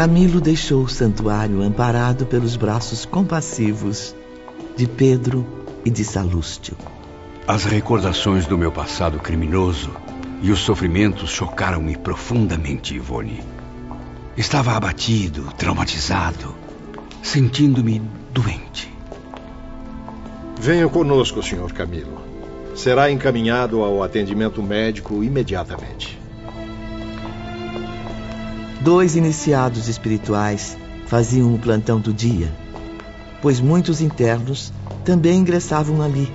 Camilo 0.00 0.40
deixou 0.40 0.84
o 0.84 0.88
santuário 0.88 1.60
amparado 1.60 2.24
pelos 2.24 2.56
braços 2.56 3.04
compassivos 3.04 4.16
de 4.74 4.86
Pedro 4.86 5.46
e 5.84 5.90
de 5.90 6.06
Salústio. 6.06 6.74
As 7.46 7.66
recordações 7.66 8.46
do 8.46 8.56
meu 8.56 8.72
passado 8.72 9.18
criminoso 9.18 9.94
e 10.40 10.50
os 10.50 10.60
sofrimentos 10.60 11.28
chocaram-me 11.28 11.98
profundamente, 11.98 12.94
Ivone. 12.94 13.44
Estava 14.38 14.72
abatido, 14.72 15.52
traumatizado, 15.58 16.54
sentindo-me 17.22 18.00
doente. 18.32 18.90
Venha 20.58 20.88
conosco, 20.88 21.42
Sr. 21.42 21.74
Camilo. 21.74 22.22
Será 22.74 23.10
encaminhado 23.10 23.82
ao 23.82 24.02
atendimento 24.02 24.62
médico 24.62 25.22
imediatamente. 25.22 26.19
Dois 28.80 29.14
iniciados 29.14 29.88
espirituais 29.88 30.74
faziam 31.06 31.54
o 31.54 31.58
plantão 31.58 32.00
do 32.00 32.14
dia, 32.14 32.50
pois 33.42 33.60
muitos 33.60 34.00
internos 34.00 34.72
também 35.04 35.38
ingressavam 35.38 36.00
ali, 36.00 36.32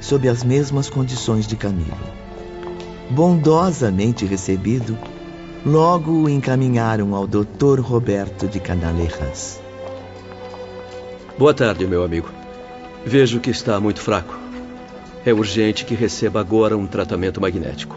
sob 0.00 0.28
as 0.28 0.42
mesmas 0.42 0.90
condições 0.90 1.46
de 1.46 1.54
Camilo. 1.54 1.96
Bondosamente 3.10 4.24
recebido, 4.24 4.98
logo 5.64 6.10
o 6.10 6.28
encaminharam 6.28 7.14
ao 7.14 7.28
Dr. 7.28 7.78
Roberto 7.80 8.48
de 8.48 8.58
Canalejas. 8.58 9.60
Boa 11.38 11.54
tarde, 11.54 11.86
meu 11.86 12.02
amigo. 12.02 12.28
Vejo 13.06 13.38
que 13.38 13.50
está 13.50 13.78
muito 13.78 14.00
fraco. 14.00 14.36
É 15.24 15.32
urgente 15.32 15.84
que 15.84 15.94
receba 15.94 16.40
agora 16.40 16.76
um 16.76 16.88
tratamento 16.88 17.40
magnético. 17.40 17.96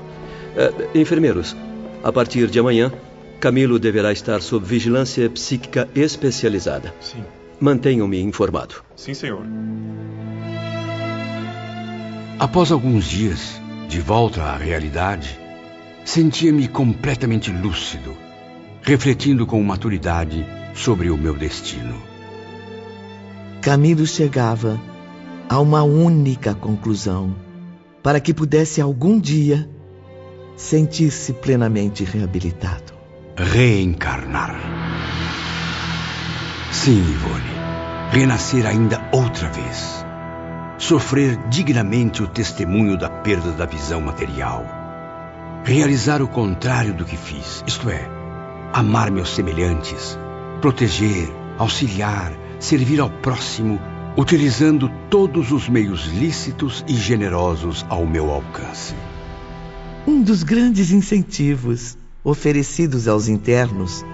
É, 0.55 0.99
enfermeiros, 0.99 1.55
a 2.03 2.11
partir 2.11 2.47
de 2.47 2.59
amanhã, 2.59 2.91
Camilo 3.39 3.77
deverá 3.77 4.11
estar 4.11 4.41
sob 4.41 4.65
vigilância 4.65 5.29
psíquica 5.29 5.87
especializada. 5.95 6.93
Sim. 6.99 7.23
Mantenham-me 7.59 8.19
informado. 8.19 8.83
Sim, 8.95 9.13
senhor. 9.13 9.43
Após 12.39 12.71
alguns 12.71 13.05
dias, 13.05 13.61
de 13.87 13.99
volta 13.99 14.41
à 14.41 14.57
realidade, 14.57 15.39
sentia-me 16.03 16.67
completamente 16.67 17.51
lúcido, 17.51 18.15
refletindo 18.81 19.45
com 19.45 19.61
maturidade 19.63 20.45
sobre 20.73 21.09
o 21.09 21.17
meu 21.17 21.35
destino. 21.35 21.95
Camilo 23.61 24.05
chegava 24.07 24.79
a 25.49 25.59
uma 25.59 25.83
única 25.83 26.55
conclusão: 26.55 27.35
para 28.01 28.19
que 28.19 28.33
pudesse 28.33 28.81
algum 28.81 29.19
dia 29.19 29.69
sentir-se 30.55 31.33
plenamente 31.33 32.03
reabilitado. 32.03 32.96
Reencarnar. 33.39 34.59
Sim, 36.71 36.97
Ivone. 36.97 37.51
Renascer 38.11 38.65
ainda 38.65 38.99
outra 39.11 39.47
vez. 39.49 40.03
Sofrer 40.79 41.37
dignamente 41.47 42.23
o 42.23 42.27
testemunho 42.27 42.97
da 42.97 43.11
perda 43.11 43.51
da 43.51 43.67
visão 43.67 44.01
material. 44.01 44.65
Realizar 45.63 46.19
o 46.23 46.27
contrário 46.27 46.95
do 46.95 47.05
que 47.05 47.15
fiz, 47.15 47.63
isto 47.67 47.91
é, 47.91 48.09
amar 48.73 49.11
meus 49.11 49.35
semelhantes, 49.35 50.17
proteger, 50.59 51.29
auxiliar, 51.59 52.33
servir 52.59 52.99
ao 52.99 53.09
próximo, 53.09 53.79
utilizando 54.17 54.89
todos 55.11 55.51
os 55.51 55.69
meios 55.69 56.07
lícitos 56.07 56.83
e 56.87 56.95
generosos 56.95 57.85
ao 57.87 58.03
meu 58.03 58.31
alcance. 58.31 58.95
Um 60.07 60.23
dos 60.23 60.41
grandes 60.41 60.89
incentivos 60.89 61.96
oferecidos 62.23 63.07
aos 63.07 63.27
internos 63.27 64.05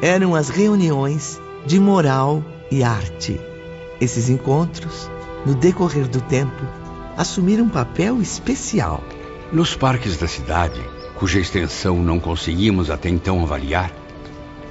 eram 0.00 0.34
as 0.34 0.48
reuniões 0.48 1.40
de 1.66 1.78
moral 1.78 2.44
e 2.70 2.82
arte. 2.82 3.40
Esses 4.00 4.28
encontros, 4.28 5.08
no 5.46 5.54
decorrer 5.54 6.08
do 6.08 6.20
tempo, 6.20 6.66
assumiram 7.16 7.64
um 7.64 7.68
papel 7.68 8.20
especial. 8.20 9.02
Nos 9.52 9.76
parques 9.76 10.16
da 10.16 10.26
cidade, 10.26 10.80
cuja 11.14 11.38
extensão 11.38 12.02
não 12.02 12.18
conseguimos 12.18 12.90
até 12.90 13.08
então 13.08 13.42
avaliar, 13.42 13.92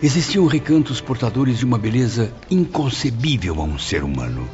existiam 0.04 0.46
recantos 0.48 1.00
portadores 1.00 1.60
de 1.60 1.66
uma 1.66 1.78
beleza 1.78 2.34
inconcebível 2.50 3.62
a 3.62 3.64
um 3.64 3.78
ser 3.78 4.04
humano. 4.04 4.50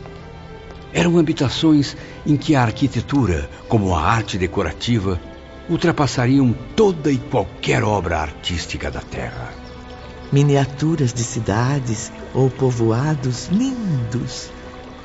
Eram 0.93 1.17
habitações 1.17 1.95
em 2.25 2.35
que 2.35 2.55
a 2.55 2.61
arquitetura, 2.61 3.49
como 3.67 3.95
a 3.95 4.01
arte 4.01 4.37
decorativa, 4.37 5.19
ultrapassariam 5.69 6.55
toda 6.75 7.11
e 7.11 7.17
qualquer 7.17 7.83
obra 7.83 8.19
artística 8.19 8.89
da 8.89 9.01
Terra. 9.01 9.53
Miniaturas 10.31 11.13
de 11.13 11.23
cidades 11.23 12.11
ou 12.33 12.49
povoados 12.49 13.47
lindos, 13.47 14.49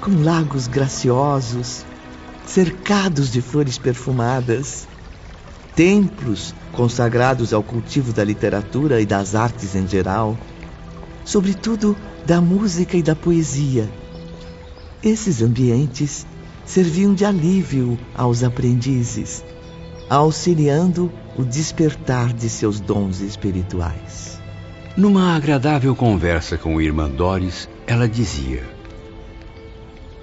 com 0.00 0.22
lagos 0.22 0.66
graciosos, 0.66 1.84
cercados 2.46 3.30
de 3.30 3.40
flores 3.40 3.78
perfumadas, 3.78 4.88
templos 5.74 6.54
consagrados 6.72 7.52
ao 7.52 7.62
cultivo 7.62 8.12
da 8.12 8.24
literatura 8.24 9.00
e 9.00 9.06
das 9.06 9.34
artes 9.34 9.74
em 9.74 9.86
geral, 9.86 10.36
sobretudo 11.24 11.96
da 12.26 12.40
música 12.40 12.96
e 12.96 13.02
da 13.02 13.14
poesia. 13.14 13.88
Esses 15.02 15.42
ambientes 15.42 16.26
serviam 16.64 17.14
de 17.14 17.24
alívio 17.24 17.98
aos 18.14 18.42
aprendizes, 18.42 19.44
auxiliando 20.12 21.10
o 21.38 21.42
despertar 21.42 22.34
de 22.34 22.50
seus 22.50 22.78
dons 22.78 23.20
espirituais. 23.20 24.38
Numa 24.94 25.34
agradável 25.34 25.96
conversa 25.96 26.58
com 26.58 26.78
Irmã 26.78 27.08
Doris, 27.08 27.66
ela 27.86 28.06
dizia: 28.06 28.62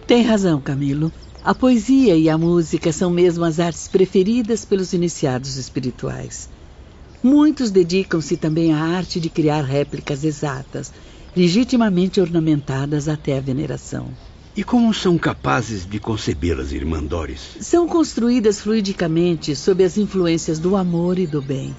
Tem 0.06 0.22
razão, 0.22 0.62
Camilo. 0.62 1.12
A 1.44 1.56
poesia 1.56 2.16
e 2.16 2.30
a 2.30 2.38
música 2.38 2.92
são 2.92 3.10
mesmo 3.10 3.44
as 3.44 3.60
artes 3.60 3.88
preferidas 3.88 4.64
pelos 4.64 4.94
iniciados 4.94 5.56
espirituais. 5.58 6.50
Muitos 7.24 7.72
dedicam-se 7.72 8.38
também 8.38 8.72
à 8.72 8.78
arte 8.78 9.20
de 9.20 9.30
criar 9.30 9.64
réplicas 9.64 10.24
exatas, 10.24 10.94
legitimamente 11.36 12.22
ornamentadas 12.22 13.08
até 13.08 13.40
a 13.40 13.42
veneração. 13.42 14.10
E 14.60 14.64
como 14.66 14.94
são 14.94 15.18
capazes 15.18 15.86
de 15.86 16.02
concebê-las, 16.02 16.74
irmã 16.74 17.02
Doris? 17.02 17.56
São 17.62 17.88
construídas 17.88 18.60
fluidicamente 18.60 19.56
sob 19.56 19.82
as 19.86 19.98
influências 19.98 20.60
do 20.60 20.76
amor 20.76 21.18
e 21.18 21.26
do 21.26 21.42
bem. 21.42 21.74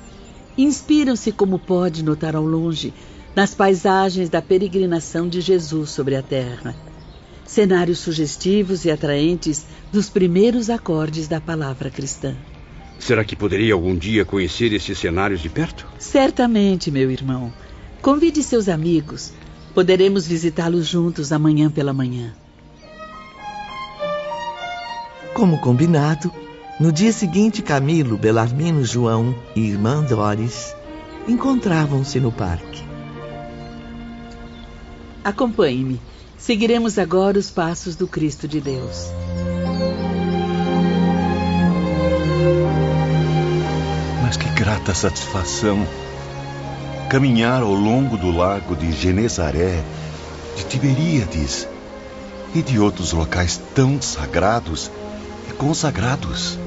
Inspiram-se, 0.57 1.31
como 1.31 1.59
pode 1.59 2.03
notar 2.03 2.35
ao 2.35 2.43
longe, 2.43 2.95
nas 3.37 3.55
paisagens 3.55 4.31
da 4.31 4.41
peregrinação 4.41 5.29
de 5.29 5.43
Jesus 5.43 5.91
sobre 5.91 6.17
a 6.17 6.23
terra 6.23 6.75
cenários 7.45 7.99
sugestivos 7.99 8.87
e 8.87 8.91
atraentes 8.91 9.67
dos 9.93 10.09
primeiros 10.09 10.71
acordes 10.71 11.29
da 11.29 11.39
palavra 11.39 11.91
cristã. 11.91 12.35
Será 12.99 13.23
que 13.25 13.37
poderia 13.37 13.75
algum 13.75 13.95
dia 13.95 14.25
conhecer 14.25 14.73
esses 14.73 14.97
cenários 14.97 15.43
de 15.43 15.51
perto? 15.51 15.87
Certamente, 15.99 16.91
meu 16.91 17.11
irmão. 17.11 17.53
Convide 18.01 18.43
seus 18.43 18.71
amigos. 18.71 19.35
Poderemos 19.75 20.27
visitá-los 20.27 20.87
juntos 20.87 21.31
amanhã 21.31 21.71
pela 21.71 21.93
manhã. 21.93 22.33
Como 25.41 25.57
combinado, 25.57 26.31
no 26.79 26.93
dia 26.93 27.15
seguinte, 27.15 27.63
Camilo, 27.63 28.19
Belarmino, 28.19 28.85
João 28.85 29.35
e 29.57 29.61
irmã 29.61 30.05
Doris 30.05 30.77
encontravam-se 31.27 32.21
no 32.21 32.31
parque. 32.31 32.85
Acompanhe-me. 35.25 35.99
Seguiremos 36.37 36.99
agora 36.99 37.39
os 37.39 37.51
passos 37.51 37.97
do 37.97 38.07
Cristo 38.07 38.47
de 38.47 38.61
Deus. 38.61 39.07
Mas 44.23 44.37
que 44.37 44.51
grata 44.51 44.93
satisfação 44.93 45.87
caminhar 47.09 47.63
ao 47.63 47.73
longo 47.73 48.19
do 48.19 48.31
lago 48.31 48.77
de 48.77 48.93
Genezaré, 48.93 49.83
de 50.55 50.65
Tiberíades 50.65 51.67
e 52.55 52.61
de 52.61 52.79
outros 52.79 53.15
locais 53.15 53.59
tão 53.75 54.03
sagrados 54.03 54.91
consagrados. 55.61 56.59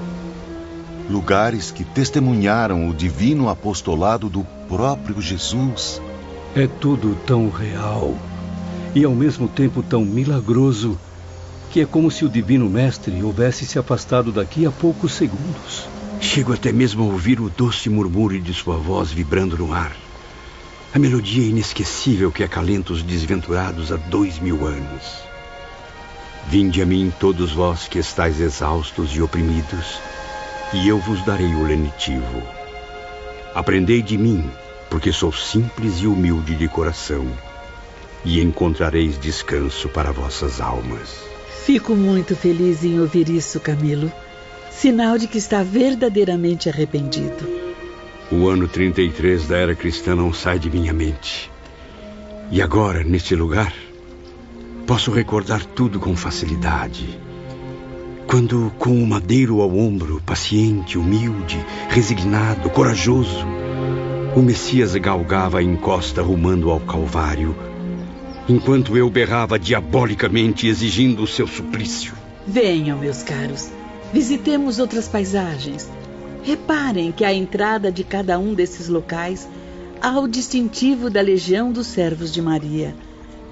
Lugares 1.10 1.72
que 1.72 1.84
testemunharam 1.84 2.88
o 2.88 2.94
divino 2.94 3.50
apostolado 3.50 4.30
do 4.30 4.44
próprio 4.70 5.20
Jesus. 5.20 6.00
É 6.56 6.68
tudo 6.68 7.18
tão 7.26 7.50
real 7.50 8.16
e 8.94 9.04
ao 9.04 9.16
mesmo 9.16 9.48
tempo 9.48 9.82
tão 9.82 10.06
milagroso 10.06 10.96
que 11.72 11.82
é 11.82 11.88
como 11.88 12.12
se 12.12 12.24
o 12.24 12.30
Divino 12.30 12.70
Mestre 12.70 13.24
houvesse 13.24 13.66
se 13.66 13.80
afastado 13.80 14.32
daqui 14.32 14.64
a 14.64 14.72
poucos 14.72 15.14
segundos. 15.14 15.88
Chego 16.22 16.54
até 16.54 16.72
mesmo 16.72 17.02
a 17.04 17.08
ouvir 17.08 17.42
o 17.42 17.50
doce 17.50 17.90
murmúrio 17.90 18.40
de 18.40 18.54
sua 18.54 18.78
voz 18.78 19.12
vibrando 19.12 19.58
no 19.58 19.74
ar. 19.74 19.98
A 20.94 21.00
melodia 21.00 21.48
inesquecível 21.48 22.32
que 22.32 22.44
acalenta 22.44 22.94
os 22.94 23.02
desventurados 23.02 23.92
há 23.92 23.96
dois 23.96 24.38
mil 24.38 24.68
anos. 24.68 25.33
Vinde 26.48 26.82
a 26.82 26.86
mim 26.86 27.12
todos 27.20 27.52
vós 27.52 27.88
que 27.88 28.00
estáis 28.00 28.40
exaustos 28.40 29.16
e 29.16 29.22
oprimidos, 29.22 30.00
e 30.74 30.88
eu 30.88 31.00
vos 31.00 31.24
darei 31.24 31.54
o 31.54 31.64
lenitivo. 31.64 32.44
Aprendei 33.56 34.02
de 34.02 34.18
mim, 34.18 34.50
porque 34.90 35.12
sou 35.12 35.32
simples 35.32 36.00
e 36.02 36.08
humilde 36.08 36.56
de 36.56 36.68
coração, 36.68 37.26
e 38.26 38.42
encontrareis 38.42 39.20
descanso 39.20 39.90
para 39.90 40.12
vossas 40.12 40.60
almas. 40.60 41.34
Fico 41.66 41.96
muito 41.96 42.36
feliz 42.36 42.84
em 42.84 43.00
ouvir 43.00 43.30
isso, 43.30 43.60
Camilo. 43.60 44.12
Sinal 44.70 45.18
de 45.18 45.28
que 45.28 45.38
está 45.38 45.64
verdadeiramente 45.64 46.68
arrependido. 46.68 47.48
O 48.32 48.50
ano 48.50 48.68
33 48.68 49.48
da 49.48 49.58
era 49.58 49.76
cristã 49.76 50.16
não 50.16 50.34
sai 50.34 50.58
de 50.60 50.70
minha 50.70 50.92
mente. 50.92 51.52
E 52.52 52.62
agora, 52.62 53.04
neste 53.04 53.36
lugar, 53.36 53.74
posso 54.86 55.12
recordar 55.12 55.66
tudo 55.66 56.00
com 56.00 56.16
facilidade. 56.16 57.20
Quando, 58.28 58.72
com 58.78 58.92
o 59.02 59.08
madeiro 59.08 59.62
ao 59.62 59.76
ombro, 59.78 60.22
paciente, 60.26 60.98
humilde, 60.98 61.64
resignado, 61.90 62.70
corajoso, 62.70 63.46
o 64.36 64.42
Messias 64.42 64.96
galgava 64.96 65.60
a 65.60 65.64
encosta 65.64 66.22
rumando 66.22 66.70
ao 66.70 66.80
Calvário, 66.80 67.56
enquanto 68.50 68.98
eu 68.98 69.10
berrava 69.10 69.60
diabolicamente 69.60 70.68
exigindo 70.68 71.24
o 71.24 71.28
seu 71.28 71.48
suplício. 71.48 72.14
Venham, 72.46 72.98
meus 72.98 73.24
caros, 73.24 73.70
visitemos 74.12 74.80
outras 74.80 75.08
paisagens. 75.08 75.90
Reparem 76.44 77.12
que 77.12 77.24
à 77.24 77.34
entrada 77.34 77.90
de 77.90 78.04
cada 78.04 78.38
um 78.38 78.54
desses 78.54 78.90
locais 78.90 79.48
há 80.02 80.20
o 80.20 80.28
distintivo 80.28 81.10
da 81.10 81.22
Legião 81.22 81.72
dos 81.72 81.88
Servos 81.88 82.34
de 82.34 82.42
Maria, 82.42 82.94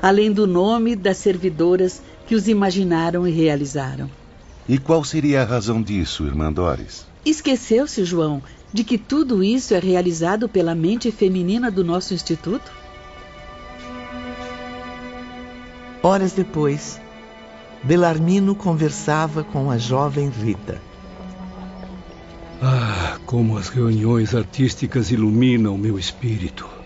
além 0.01 0.31
do 0.31 0.47
nome 0.47 0.95
das 0.95 1.17
servidoras 1.17 2.01
que 2.25 2.35
os 2.35 2.47
imaginaram 2.47 3.27
e 3.27 3.31
realizaram. 3.31 4.09
E 4.67 4.77
qual 4.77 5.03
seria 5.03 5.41
a 5.41 5.45
razão 5.45 5.81
disso, 5.81 6.25
irmã 6.25 6.51
Doris? 6.51 7.05
Esqueceu-se, 7.25 8.03
João, 8.03 8.41
de 8.73 8.83
que 8.83 8.97
tudo 8.97 9.43
isso 9.43 9.73
é 9.73 9.79
realizado 9.79 10.49
pela 10.49 10.73
mente 10.73 11.11
feminina 11.11 11.69
do 11.69 11.83
nosso 11.83 12.13
instituto? 12.13 12.71
Horas 16.01 16.31
depois, 16.31 16.99
Belarmino 17.83 18.55
conversava 18.55 19.43
com 19.43 19.69
a 19.69 19.77
jovem 19.77 20.29
Rita. 20.29 20.81
Ah, 22.61 23.19
como 23.25 23.57
as 23.57 23.69
reuniões 23.69 24.33
artísticas 24.33 25.11
iluminam 25.11 25.77
meu 25.77 25.99
espírito. 25.99 26.80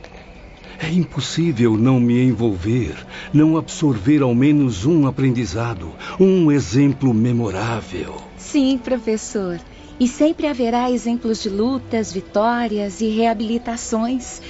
É 0.79 0.89
impossível 0.91 1.77
não 1.77 1.99
me 1.99 2.21
envolver, 2.21 2.95
não 3.33 3.57
absorver 3.57 4.21
ao 4.21 4.35
menos 4.35 4.85
um 4.85 5.07
aprendizado, 5.07 5.93
um 6.19 6.51
exemplo 6.51 7.13
memorável. 7.13 8.15
Sim, 8.37 8.77
professor. 8.77 9.59
E 9.97 10.07
sempre 10.07 10.47
haverá 10.47 10.91
exemplos 10.91 11.41
de 11.41 11.49
lutas, 11.49 12.11
vitórias 12.11 12.99
e 12.99 13.09
reabilitações. 13.09 14.41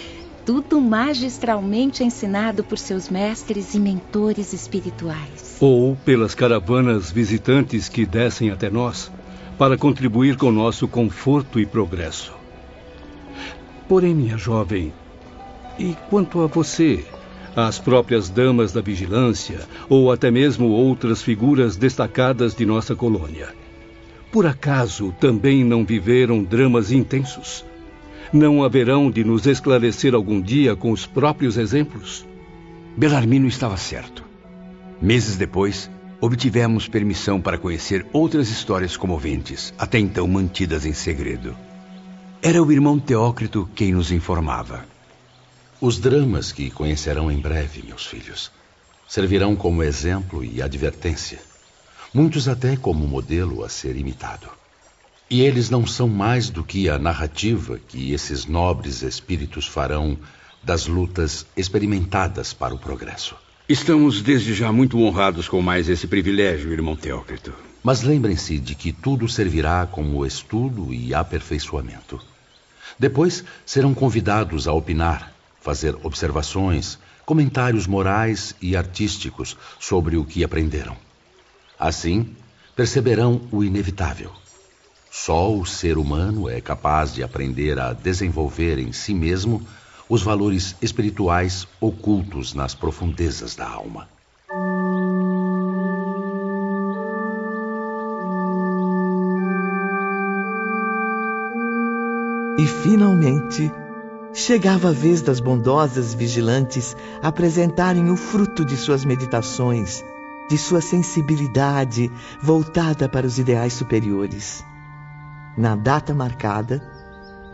Tudo 0.44 0.82
magistralmente 0.82 2.04
ensinado 2.04 2.64
por 2.64 2.78
seus 2.78 3.10
mestres 3.10 3.76
e 3.76 3.80
mentores 3.80 4.54
espirituais. 4.54 5.58
Ou 5.60 5.96
pelas 6.04 6.34
caravanas 6.34 7.12
visitantes 7.12 7.88
que 7.88 8.06
descem 8.06 8.50
até 8.50 8.70
nós 8.70 9.12
para 9.58 9.78
contribuir 9.78 10.36
com 10.36 10.52
nosso 10.52 10.88
conforto 10.88 11.60
e 11.60 11.66
progresso. 11.66 12.34
Porém, 13.88 14.14
minha 14.16 14.38
jovem, 14.38 14.92
e 15.78 15.96
quanto 16.10 16.42
a 16.42 16.48
você, 16.48 17.06
as 17.56 17.80
próprias 17.80 18.30
damas 18.30 18.72
da 18.72 18.82
vigilância 18.82 19.62
ou 19.90 20.12
até 20.12 20.30
mesmo 20.30 20.68
outras 20.68 21.22
figuras 21.22 21.76
destacadas 21.76 22.54
de 22.54 22.66
nossa 22.66 22.96
colônia? 22.96 23.50
Por 24.32 24.46
acaso 24.46 25.14
também 25.20 25.64
não 25.64 25.86
viveram 25.86 26.44
dramas 26.44 26.92
intensos? 26.92 27.66
Não 28.34 28.64
haverão 28.64 29.10
de 29.10 29.24
nos 29.24 29.46
esclarecer 29.46 30.14
algum 30.14 30.42
dia 30.42 30.76
com 30.76 30.92
os 30.92 31.06
próprios 31.06 31.58
exemplos? 31.58 32.26
Belarmino 32.98 33.48
estava 33.48 33.78
certo. 33.78 34.24
Meses 35.02 35.38
depois, 35.38 35.90
obtivemos 36.20 36.88
permissão 36.88 37.40
para 37.40 37.58
conhecer 37.58 38.06
outras 38.12 38.50
histórias 38.50 38.98
comoventes, 38.98 39.74
até 39.78 40.00
então 40.00 40.28
mantidas 40.28 40.86
em 40.86 40.94
segredo. 40.94 41.56
Era 42.42 42.62
o 42.62 42.72
irmão 42.72 43.00
Teócrito 43.00 43.70
quem 43.76 43.94
nos 43.94 44.12
informava. 44.12 44.95
Os 45.82 45.98
dramas 46.00 46.52
que 46.52 46.70
conhecerão 46.70 47.32
em 47.32 47.40
breve, 47.40 47.84
meus 47.84 48.06
filhos, 48.06 48.52
servirão 49.08 49.56
como 49.56 49.84
exemplo 49.84 50.44
e 50.44 50.62
advertência 50.62 51.40
muitos 52.16 52.48
até 52.48 52.78
como 52.78 53.06
modelo 53.06 53.62
a 53.62 53.68
ser 53.68 53.98
imitado. 53.98 54.48
E 55.30 55.42
eles 55.42 55.70
não 55.70 55.86
são 55.86 56.08
mais 56.08 56.50
do 56.50 56.64
que 56.64 56.88
a 56.88 56.98
narrativa 56.98 57.78
que 57.78 58.14
esses 58.14 58.46
nobres 58.46 59.02
espíritos 59.02 59.68
farão 59.68 60.18
das 60.64 60.88
lutas 60.88 61.46
experimentadas 61.58 62.54
para 62.54 62.74
o 62.74 62.80
progresso. 62.80 63.36
Estamos 63.68 64.22
desde 64.22 64.54
já 64.54 64.72
muito 64.72 64.98
honrados 65.02 65.50
com 65.50 65.62
mais 65.62 65.90
esse 65.90 66.08
privilégio, 66.08 66.72
irmão 66.72 66.96
Teócrito. 66.96 67.54
Mas 67.84 68.02
lembrem-se 68.02 68.60
de 68.60 68.76
que 68.76 68.94
tudo 68.94 69.28
servirá 69.28 69.86
como 69.86 70.26
estudo 70.26 70.94
e 70.94 71.14
aperfeiçoamento. 71.14 72.22
Depois 72.98 73.44
serão 73.66 73.94
convidados 73.94 74.70
a 74.70 74.74
opinar, 74.74 75.34
fazer 75.66 75.98
observações, 76.04 77.00
comentários 77.26 77.88
morais 77.88 78.56
e 78.62 78.78
artísticos 78.78 79.58
sobre 79.80 80.16
o 80.16 80.24
que 80.24 80.44
aprenderam. 80.44 80.96
Assim, 81.80 82.36
perceberão 82.76 83.42
o 83.52 83.64
inevitável. 83.64 84.32
Só 85.10 85.52
o 85.52 85.66
ser 85.66 85.98
humano 85.98 86.48
é 86.48 86.62
capaz 86.62 87.16
de 87.16 87.24
aprender 87.24 87.80
a 87.80 87.94
desenvolver 87.94 88.78
em 88.78 88.92
si 88.92 89.16
mesmo 89.16 89.66
os 90.08 90.22
valores 90.22 90.76
espirituais 90.84 91.68
ocultos 91.82 92.54
nas 92.54 92.76
profundezas 92.76 93.56
da 93.56 93.68
alma. 93.68 94.08
E 102.60 102.68
finalmente 102.84 103.72
chegava 104.36 104.90
a 104.90 104.92
vez 104.92 105.22
das 105.22 105.40
bondosas 105.40 106.14
vigilantes 106.14 106.96
apresentarem 107.24 108.12
o 108.12 108.18
fruto 108.18 108.66
de 108.66 108.76
suas 108.76 109.06
meditações 109.06 110.04
de 110.50 110.58
sua 110.58 110.82
sensibilidade 110.82 112.12
voltada 112.42 113.10
para 113.10 113.26
os 113.26 113.40
ideais 113.40 113.74
superiores. 113.74 114.64
Na 115.58 115.76
data 115.76 116.14
marcada, 116.14 116.84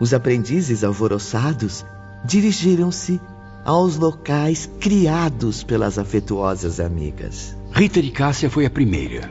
os 0.00 0.12
aprendizes 0.12 0.84
alvoroçados 0.84 1.86
dirigiram-se 2.24 3.20
aos 3.64 3.96
locais 3.96 4.68
criados 4.80 5.62
pelas 5.62 5.98
afetuosas 5.98 6.80
amigas. 6.80 7.56
Rita 7.72 8.02
de 8.02 8.10
Cássia 8.10 8.50
foi 8.50 8.66
a 8.66 8.70
primeira. 8.70 9.30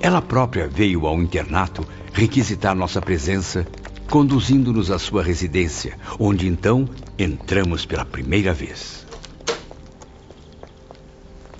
Ela 0.00 0.20
própria 0.20 0.68
veio 0.68 1.06
ao 1.06 1.22
internato 1.22 1.86
requisitar 2.12 2.74
nossa 2.74 3.00
presença, 3.00 3.66
conduzindo-nos 4.10 4.90
à 4.90 4.98
sua 4.98 5.22
residência, 5.22 5.96
onde 6.18 6.46
então 6.46 6.88
entramos 7.18 7.84
pela 7.84 8.04
primeira 8.04 8.52
vez. 8.52 9.04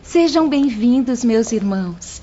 Sejam 0.02 0.48
bem-vindos, 0.48 1.24
meus 1.24 1.50
irmãos. 1.50 2.22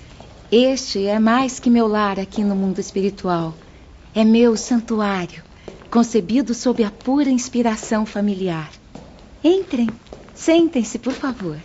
Este 0.52 1.08
é 1.08 1.20
mais 1.20 1.60
que 1.60 1.70
meu 1.70 1.88
lar 1.88 2.20
aqui 2.20 2.44
no 2.44 2.56
mundo 2.56 2.80
espiritual. 2.80 3.54
É 4.14 4.24
meu 4.24 4.56
santuário, 4.56 5.44
concebido 5.90 6.54
sob 6.54 6.84
a 6.84 6.92
pura 6.92 7.30
inspiração 7.30 8.06
familiar. 8.06 8.70
Entrem, 9.44 9.90
sentem-se, 10.34 11.00
por 11.00 11.14
favor. 11.14 11.58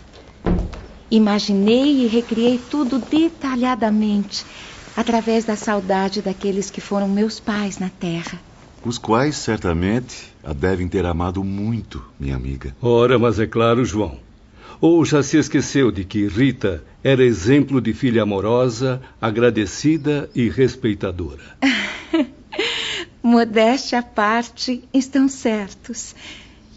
Imaginei 1.10 2.04
e 2.04 2.06
recriei 2.06 2.60
tudo 2.70 2.98
detalhadamente, 2.98 4.44
através 4.96 5.44
da 5.44 5.54
saudade 5.54 6.22
daqueles 6.22 6.70
que 6.70 6.80
foram 6.80 7.08
meus 7.08 7.38
pais 7.38 7.78
na 7.78 7.88
terra. 7.88 8.40
Os 8.86 8.98
quais, 8.98 9.34
certamente, 9.34 10.32
a 10.44 10.52
devem 10.52 10.86
ter 10.86 11.04
amado 11.04 11.42
muito, 11.42 12.00
minha 12.20 12.36
amiga. 12.36 12.72
Ora, 12.80 13.18
mas 13.18 13.40
é 13.40 13.44
claro, 13.44 13.84
João. 13.84 14.20
Ou 14.80 15.04
já 15.04 15.24
se 15.24 15.36
esqueceu 15.36 15.90
de 15.90 16.04
que 16.04 16.28
Rita 16.28 16.84
era 17.02 17.24
exemplo 17.24 17.80
de 17.80 17.92
filha 17.92 18.22
amorosa, 18.22 19.02
agradecida 19.20 20.30
e 20.36 20.48
respeitadora? 20.48 21.42
Modéstia 23.20 23.98
à 23.98 24.02
parte, 24.04 24.84
estão 24.94 25.28
certos. 25.28 26.14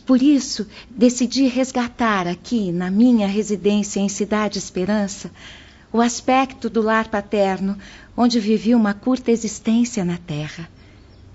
Por 0.04 0.20
isso, 0.20 0.66
decidi 0.90 1.46
resgatar 1.46 2.28
aqui, 2.28 2.72
na 2.72 2.90
minha 2.90 3.28
residência 3.28 4.00
em 4.00 4.10
Cidade 4.10 4.58
Esperança, 4.58 5.30
o 5.94 6.02
aspecto 6.02 6.72
do 6.72 6.82
lar 6.82 7.08
paterno, 7.08 7.78
onde 8.18 8.40
vivi 8.40 8.74
uma 8.74 8.96
curta 8.96 9.30
existência 9.30 10.04
na 10.04 10.18
terra. 10.18 10.68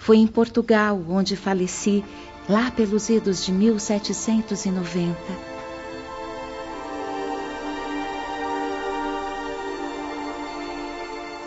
Foi 0.05 0.19
em 0.19 0.27
Portugal 0.27 1.01
onde 1.09 1.35
faleci, 1.35 2.05
lá 2.47 2.71
pelos 2.71 3.09
idos 3.09 3.43
de 3.43 3.51
1790. 3.51 5.15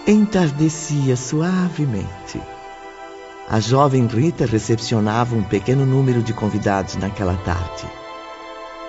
entardecia 0.07 1.17
suavemente. 1.17 2.41
a 3.49 3.59
jovem 3.59 4.07
Rita 4.07 4.45
recepcionava 4.45 5.35
um 5.35 5.43
pequeno 5.43 5.85
número 5.85 6.23
de 6.23 6.33
convidados 6.33 6.95
naquela 6.95 7.35
tarde. 7.43 7.85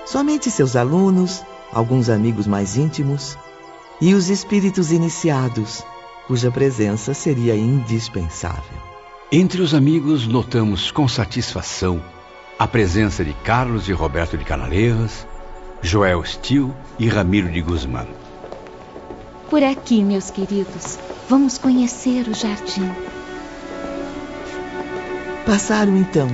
Somente 0.07 0.49
seus 0.49 0.77
alunos, 0.77 1.43
alguns 1.73 2.09
amigos 2.09 2.47
mais 2.47 2.77
íntimos 2.77 3.37
e 4.01 4.15
os 4.15 4.31
espíritos 4.31 4.93
iniciados, 4.93 5.85
cuja 6.27 6.51
presença 6.53 7.13
seria 7.13 7.55
indispensável. 7.55 8.98
Entre 9.31 9.61
os 9.61 9.75
amigos, 9.75 10.27
notamos 10.27 10.91
com 10.91 11.07
satisfação 11.07 12.03
a 12.59 12.67
presença 12.67 13.23
de 13.23 13.35
Carlos 13.35 13.87
e 13.87 13.93
Roberto 13.93 14.39
de 14.39 14.45
Canaleiras, 14.45 15.27
Joel 15.83 16.25
Stil 16.25 16.75
e 16.99 17.09
Ramiro 17.09 17.53
de 17.53 17.61
Guzmán. 17.61 18.07
Por 19.51 19.63
aqui, 19.63 20.03
meus 20.03 20.31
queridos, 20.31 20.99
vamos 21.29 21.59
conhecer 21.59 22.27
o 22.27 22.33
jardim. 22.33 22.91
Passaram 25.45 25.95
então 25.95 26.29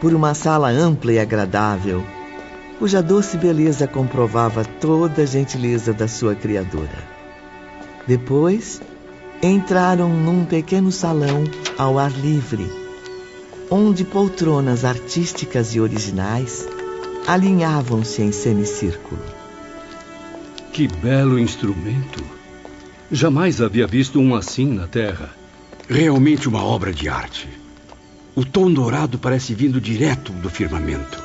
por 0.00 0.12
uma 0.12 0.34
sala 0.34 0.68
ampla 0.68 1.12
e 1.12 1.20
agradável, 1.20 2.04
cuja 2.80 3.00
doce 3.00 3.36
beleza 3.36 3.86
comprovava 3.86 4.64
toda 4.64 5.22
a 5.22 5.26
gentileza 5.26 5.92
da 5.92 6.08
sua 6.08 6.34
criadora. 6.34 7.04
Depois, 8.04 8.82
entraram 9.46 10.08
num 10.08 10.44
pequeno 10.44 10.90
salão 10.90 11.44
ao 11.78 11.98
ar 11.98 12.10
livre, 12.10 12.66
onde 13.70 14.04
poltronas 14.04 14.84
artísticas 14.84 15.74
e 15.74 15.80
originais 15.80 16.68
alinhavam-se 17.26 18.22
em 18.22 18.32
semicírculo. 18.32 19.22
Que 20.72 20.88
belo 20.88 21.38
instrumento! 21.38 22.22
Jamais 23.10 23.60
havia 23.60 23.86
visto 23.86 24.20
um 24.20 24.34
assim 24.34 24.66
na 24.66 24.86
Terra. 24.86 25.30
Realmente 25.88 26.48
uma 26.48 26.64
obra 26.64 26.92
de 26.92 27.08
arte. 27.08 27.48
O 28.34 28.44
tom 28.44 28.70
dourado 28.72 29.18
parece 29.18 29.54
vindo 29.54 29.80
direto 29.80 30.32
do 30.32 30.50
firmamento. 30.50 31.22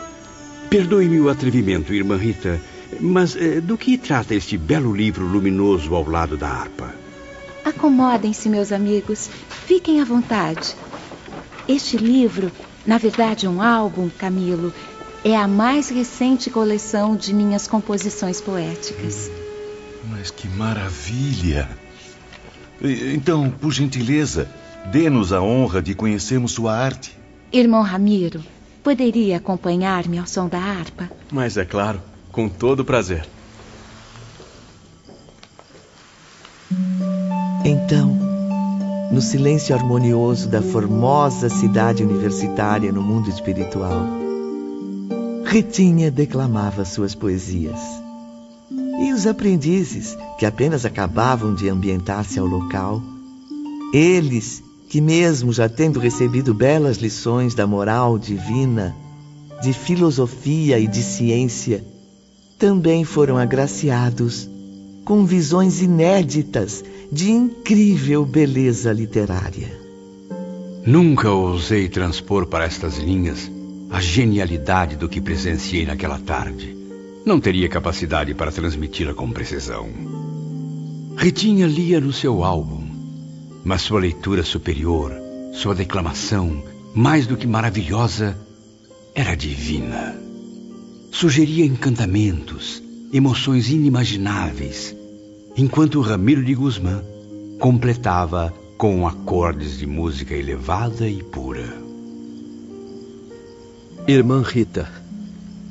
Perdoe-me 0.70 1.20
o 1.20 1.30
atrevimento, 1.30 1.94
irmã 1.94 2.18
Rita, 2.18 2.62
mas 3.00 3.36
eh, 3.36 3.60
do 3.60 3.78
que 3.78 3.98
trata 3.98 4.36
este 4.36 4.58
belo 4.58 4.96
livro 4.96 5.26
luminoso 5.26 5.94
ao 5.96 6.08
lado 6.08 6.38
da 6.38 6.48
harpa? 6.48 7.01
Acomodem-se, 7.64 8.50
meus 8.50 8.72
amigos. 8.72 9.30
Fiquem 9.66 10.02
à 10.02 10.06
vontade. 10.06 10.76
Este 11.68 11.98
livro, 11.98 12.52
na 12.86 12.98
verdade, 12.98 13.48
um 13.48 13.62
álbum, 13.62 14.10
Camilo, 14.10 14.74
é 15.24 15.36
a 15.36 15.48
mais 15.48 15.90
recente 15.90 16.50
coleção 16.50 17.16
de 17.16 17.34
minhas 17.34 17.68
composições 17.68 18.42
poéticas. 18.42 19.30
Mas 20.10 20.32
que 20.32 20.48
maravilha! 20.48 21.70
Então, 22.82 23.52
por 23.52 23.72
gentileza, 23.72 24.50
dê-nos 24.92 25.32
a 25.32 25.42
honra 25.42 25.82
de 25.82 25.94
conhecermos 25.94 26.54
sua 26.54 26.76
arte. 26.76 27.16
Irmão 27.54 27.84
Ramiro, 27.84 28.44
poderia 28.84 29.38
acompanhar-me 29.38 30.18
ao 30.18 30.26
som 30.26 30.48
da 30.48 30.58
harpa? 30.58 31.10
Mas 31.32 31.58
é 31.58 31.66
claro, 31.66 32.02
com 32.32 32.50
todo 32.50 32.84
prazer. 32.84 33.28
Então, 37.64 38.18
no 39.12 39.22
silêncio 39.22 39.76
harmonioso 39.76 40.50
da 40.50 40.64
formosa 40.64 41.48
cidade 41.48 42.04
universitária 42.04 42.92
no 42.92 43.04
mundo 43.04 43.30
espiritual, 43.30 44.08
Ritinha 45.46 46.10
declamava 46.10 46.84
suas 46.86 47.14
poesias. 47.14 47.80
E 49.04 49.14
os 49.14 49.28
aprendizes, 49.28 50.18
que 50.40 50.46
apenas 50.46 50.86
acabavam 50.86 51.54
de 51.54 51.70
ambientar-se 51.70 52.40
ao 52.40 52.48
local, 52.48 53.00
eles 53.94 54.64
que, 54.90 55.00
mesmo 55.00 55.54
já 55.54 55.70
tendo 55.70 56.00
recebido 56.00 56.56
belas 56.56 56.98
lições 56.98 57.54
da 57.54 57.68
moral 57.68 58.18
divina, 58.18 58.96
de 59.62 59.72
filosofia 59.72 60.80
e 60.80 60.88
de 60.88 61.04
ciência, 61.04 61.86
também 62.58 63.04
foram 63.04 63.38
agraciados 63.38 64.50
com 65.04 65.26
visões 65.26 65.82
inéditas 65.82 66.84
de 67.12 67.32
incrível 67.32 68.26
beleza 68.26 68.92
literária. 68.92 69.80
Nunca 70.86 71.30
ousei 71.30 71.90
transpor 71.90 72.48
para 72.48 72.66
estas 72.66 72.98
linhas 72.98 73.52
a 73.90 74.00
genialidade 74.00 74.96
do 74.96 75.10
que 75.10 75.20
presenciei 75.20 75.86
naquela 75.86 76.18
tarde. 76.18 76.76
Não 77.26 77.40
teria 77.40 77.70
capacidade 77.70 78.34
para 78.34 78.52
transmiti-la 78.52 79.14
com 79.14 79.30
precisão. 79.30 79.90
Ritinha 81.18 81.68
lia 81.68 82.00
no 82.00 82.14
seu 82.14 82.44
álbum, 82.44 82.88
mas 83.64 83.82
sua 83.82 84.00
leitura 84.00 84.44
superior, 84.44 85.14
sua 85.54 85.76
declamação, 85.76 86.64
mais 86.96 87.28
do 87.28 87.38
que 87.38 87.46
maravilhosa, 87.46 88.38
era 89.14 89.36
divina. 89.36 90.16
Sugeria 91.12 91.66
encantamentos, 91.66 92.82
emoções 93.14 93.70
inimagináveis, 93.70 94.96
enquanto 95.58 96.00
Ramiro 96.00 96.44
de 96.44 96.56
Guzmán 96.56 97.04
completava 97.60 98.54
com 98.78 99.06
acordes 99.06 99.78
de 99.78 99.86
música 99.86 100.34
elevada 100.34 101.08
e 101.08 101.22
pura. 101.22 101.82
Irmã 104.08 104.42
Rita, 104.42 104.90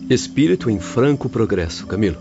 espírito 0.08 0.68
em 0.68 0.78
franco 0.78 1.28
progresso, 1.28 1.86
Camilo. 1.86 2.18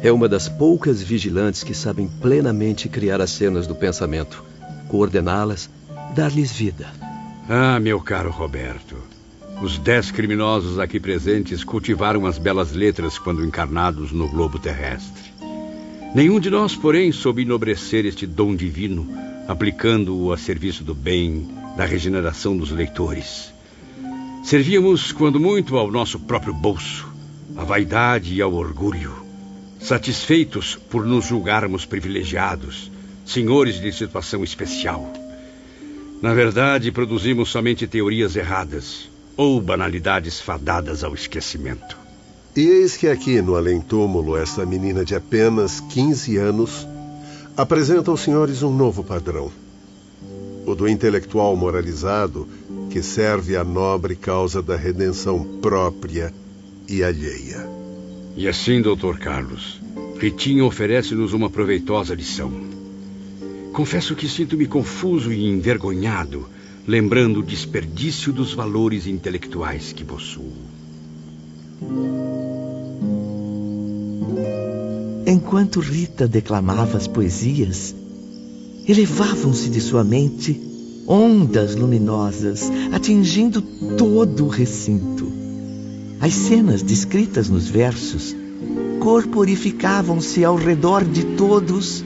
É 0.00 0.10
uma 0.10 0.28
das 0.28 0.48
poucas 0.48 1.02
vigilantes 1.02 1.62
que 1.62 1.74
sabem 1.74 2.08
plenamente 2.08 2.88
criar 2.88 3.20
as 3.20 3.30
cenas 3.30 3.66
do 3.66 3.74
pensamento, 3.74 4.42
coordená-las, 4.88 5.68
dar-lhes 6.14 6.50
vida. 6.50 6.86
Ah, 7.48 7.78
meu 7.78 8.00
caro 8.00 8.30
Roberto, 8.30 8.96
os 9.62 9.78
dez 9.78 10.10
criminosos 10.10 10.80
aqui 10.80 10.98
presentes 10.98 11.62
cultivaram 11.62 12.26
as 12.26 12.36
belas 12.36 12.72
letras 12.72 13.16
quando 13.16 13.44
encarnados 13.44 14.10
no 14.10 14.28
globo 14.28 14.58
terrestre. 14.58 15.32
Nenhum 16.12 16.40
de 16.40 16.50
nós, 16.50 16.74
porém, 16.74 17.12
soube 17.12 17.42
enobrecer 17.42 18.04
este 18.04 18.26
dom 18.26 18.56
divino, 18.56 19.08
aplicando-o 19.46 20.32
a 20.32 20.36
serviço 20.36 20.82
do 20.82 20.96
bem, 20.96 21.48
da 21.76 21.84
regeneração 21.84 22.56
dos 22.56 22.72
leitores. 22.72 23.54
Servíamos, 24.42 25.12
quando 25.12 25.38
muito, 25.38 25.76
ao 25.76 25.92
nosso 25.92 26.18
próprio 26.18 26.52
bolso, 26.52 27.06
à 27.56 27.62
vaidade 27.62 28.34
e 28.34 28.42
ao 28.42 28.52
orgulho, 28.52 29.14
satisfeitos 29.78 30.74
por 30.74 31.06
nos 31.06 31.26
julgarmos 31.26 31.84
privilegiados, 31.84 32.90
senhores 33.24 33.80
de 33.80 33.92
situação 33.92 34.42
especial. 34.42 35.12
Na 36.20 36.34
verdade, 36.34 36.90
produzimos 36.90 37.48
somente 37.48 37.86
teorias 37.86 38.34
erradas 38.34 39.11
ou 39.36 39.60
banalidades 39.60 40.40
fadadas 40.40 41.02
ao 41.04 41.14
esquecimento. 41.14 41.96
E 42.54 42.60
eis 42.60 42.96
que 42.96 43.08
aqui 43.08 43.40
no 43.40 43.56
além-túmulo, 43.56 44.36
esta 44.36 44.66
menina 44.66 45.04
de 45.04 45.14
apenas 45.14 45.80
15 45.80 46.36
anos 46.36 46.86
apresenta 47.56 48.10
aos 48.10 48.20
senhores 48.20 48.62
um 48.62 48.74
novo 48.74 49.02
padrão. 49.02 49.50
O 50.66 50.74
do 50.74 50.88
intelectual 50.88 51.56
moralizado 51.56 52.46
que 52.90 53.02
serve 53.02 53.56
à 53.56 53.64
nobre 53.64 54.14
causa 54.14 54.62
da 54.62 54.76
redenção 54.76 55.42
própria 55.62 56.32
e 56.86 57.02
alheia. 57.02 57.66
E 58.36 58.46
assim, 58.46 58.82
doutor 58.82 59.18
Carlos, 59.18 59.80
Ritinha 60.18 60.64
oferece-nos 60.64 61.32
uma 61.32 61.48
proveitosa 61.48 62.14
lição. 62.14 62.52
Confesso 63.72 64.14
que 64.14 64.28
sinto-me 64.28 64.66
confuso 64.66 65.32
e 65.32 65.46
envergonhado, 65.46 66.46
lembrando 66.86 67.40
o 67.40 67.42
desperdício 67.42 68.32
dos 68.32 68.52
valores 68.52 69.06
intelectuais 69.06 69.92
que 69.92 70.04
possuo. 70.04 70.52
Enquanto 75.26 75.80
Rita 75.80 76.26
declamava 76.26 76.96
as 76.96 77.06
poesias, 77.06 77.94
elevavam-se 78.86 79.70
de 79.70 79.80
sua 79.80 80.02
mente 80.02 80.60
ondas 81.06 81.74
luminosas, 81.74 82.70
atingindo 82.92 83.62
todo 83.96 84.46
o 84.46 84.48
recinto. 84.48 85.30
As 86.20 86.34
cenas 86.34 86.82
descritas 86.82 87.48
nos 87.48 87.68
versos 87.68 88.34
corporificavam-se 89.00 90.44
ao 90.44 90.54
redor 90.54 91.04
de 91.04 91.24
todos, 91.36 92.04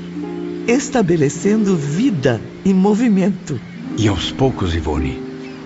estabelecendo 0.67 1.77
vida 1.77 2.41
e 2.65 2.73
movimento. 2.73 3.61
E 3.99 4.09
aos 4.09 4.31
poucos, 4.31 4.75
Ivone, 4.75 5.23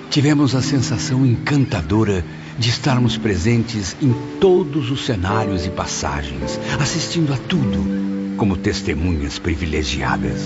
tivemos 0.08 0.54
a 0.54 0.62
sensação 0.62 1.26
encantadora 1.26 2.24
de 2.56 2.68
estarmos 2.68 3.16
presentes 3.16 3.96
em 4.00 4.14
todos 4.38 4.88
os 4.92 5.04
cenários 5.04 5.66
e 5.66 5.70
passagens, 5.70 6.60
assistindo 6.80 7.32
a 7.32 7.36
tudo 7.36 8.36
como 8.36 8.56
testemunhas 8.56 9.40
privilegiadas. 9.40 10.42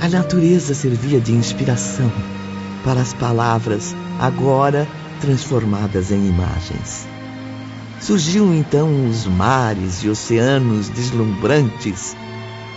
A 0.00 0.08
natureza 0.08 0.74
servia 0.74 1.20
de 1.20 1.32
inspiração 1.32 2.12
para 2.84 3.00
as 3.00 3.12
palavras, 3.12 3.96
agora 4.20 4.86
transformadas 5.20 6.12
em 6.12 6.28
imagens. 6.28 7.08
Surgiam 8.00 8.54
então 8.54 9.08
os 9.08 9.26
mares 9.26 10.04
e 10.04 10.08
oceanos 10.08 10.88
deslumbrantes, 10.88 12.16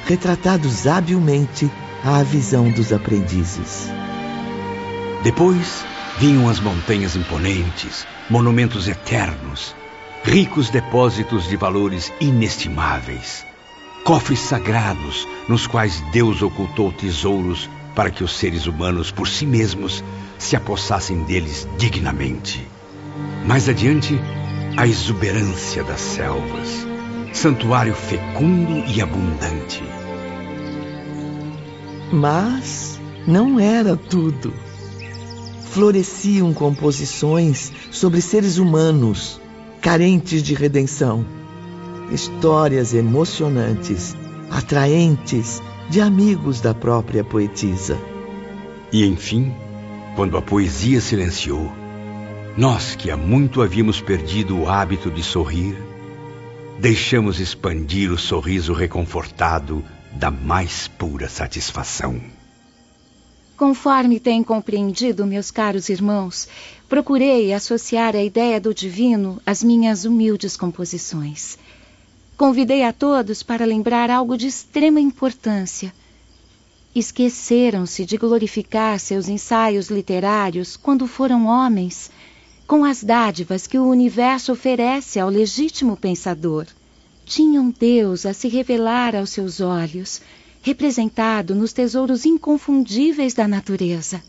retratados 0.08 0.88
habilmente 0.88 1.70
à 2.04 2.24
visão 2.24 2.72
dos 2.72 2.92
aprendizes. 2.92 3.88
Depois 5.24 5.86
vinham 6.18 6.50
as 6.50 6.60
montanhas 6.60 7.16
imponentes, 7.16 8.08
monumentos 8.28 8.88
eternos, 8.88 9.76
ricos 10.24 10.72
depósitos 10.72 11.48
de 11.48 11.56
valores 11.56 12.12
inestimáveis, 12.20 13.46
cofres 14.04 14.40
sagrados 14.40 15.28
nos 15.48 15.68
quais 15.68 16.02
Deus 16.12 16.42
ocultou 16.42 16.92
tesouros 16.92 17.70
para 17.94 18.10
que 18.10 18.24
os 18.24 18.36
seres 18.36 18.66
humanos 18.66 19.12
por 19.12 19.28
si 19.28 19.46
mesmos 19.46 20.04
se 20.40 20.56
apossassem 20.56 21.24
deles 21.24 21.68
dignamente. 21.78 22.68
Mais 23.46 23.70
adiante, 23.70 24.20
a 24.76 24.88
exuberância 24.88 25.84
das 25.84 26.02
selvas, 26.02 26.88
santuário 27.32 27.94
fecundo 27.94 28.84
e 28.88 29.02
abundante. 29.02 29.84
Mas 32.12 33.00
não 33.28 33.60
era 33.60 33.96
tudo. 33.96 34.71
Floresciam 35.72 36.54
composições 36.54 37.72
sobre 37.92 38.22
seres 38.22 38.58
humanos 38.58 39.40
carentes 39.82 40.44
de 40.44 40.54
redenção. 40.54 41.26
Histórias 42.12 42.94
emocionantes, 42.94 44.14
atraentes, 44.50 45.62
de 45.90 46.02
amigos 46.02 46.60
da 46.60 46.74
própria 46.74 47.24
poetisa. 47.24 47.98
E 48.92 49.06
enfim, 49.06 49.54
quando 50.14 50.36
a 50.36 50.42
poesia 50.42 51.00
silenciou, 51.00 51.72
nós 52.58 52.94
que 52.94 53.10
há 53.10 53.16
muito 53.16 53.62
havíamos 53.62 54.02
perdido 54.02 54.60
o 54.60 54.70
hábito 54.70 55.10
de 55.10 55.24
sorrir, 55.24 55.78
deixamos 56.80 57.40
expandir 57.40 58.12
o 58.12 58.18
sorriso 58.18 58.74
reconfortado 58.74 59.82
da 60.12 60.30
mais 60.30 60.90
pura 60.90 61.30
satisfação. 61.30 62.41
Conforme 63.62 64.20
têm 64.20 64.44
compreendido, 64.44 65.24
meus 65.24 65.52
caros 65.52 65.88
irmãos, 65.88 66.48
procurei 66.90 67.54
associar 67.54 68.16
a 68.16 68.24
ideia 68.24 68.60
do 68.60 68.74
divino 68.74 69.40
às 69.46 69.62
minhas 69.62 70.04
humildes 70.04 70.58
composições. 70.58 71.60
Convidei 72.36 72.82
a 72.82 72.92
todos 72.92 73.44
para 73.44 73.64
lembrar 73.64 74.10
algo 74.10 74.36
de 74.36 74.48
extrema 74.48 75.00
importância. 75.00 75.94
Esqueceram-se 76.96 78.04
de 78.04 78.18
glorificar 78.18 79.00
seus 79.00 79.30
ensaios 79.30 79.92
literários 79.92 80.76
quando 80.76 81.06
foram 81.06 81.46
homens, 81.46 82.10
com 82.66 82.84
as 82.84 83.04
dádivas 83.04 83.68
que 83.68 83.78
o 83.78 83.88
universo 83.88 84.54
oferece 84.54 85.20
ao 85.20 85.30
legítimo 85.30 85.96
pensador. 85.96 86.66
Tinham 87.26 87.70
Deus 87.70 88.26
a 88.26 88.34
se 88.34 88.48
revelar 88.48 89.16
aos 89.16 89.30
seus 89.30 89.62
olhos, 89.62 90.20
representado 90.62 91.56
nos 91.56 91.74
tesouros 91.74 92.26
inconfundíveis 92.26 93.34
da 93.34 93.48
natureza. 93.48 94.24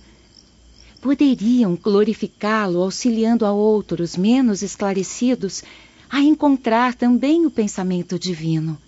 Poderiam 1.00 1.76
glorificá-lo 1.76 2.80
auxiliando 2.82 3.44
a 3.44 3.52
outros 3.52 4.16
menos 4.16 4.62
esclarecidos 4.62 5.62
a 6.08 6.20
encontrar 6.20 6.94
também 6.94 7.44
o 7.44 7.50
pensamento 7.50 8.18
divino, 8.18 8.78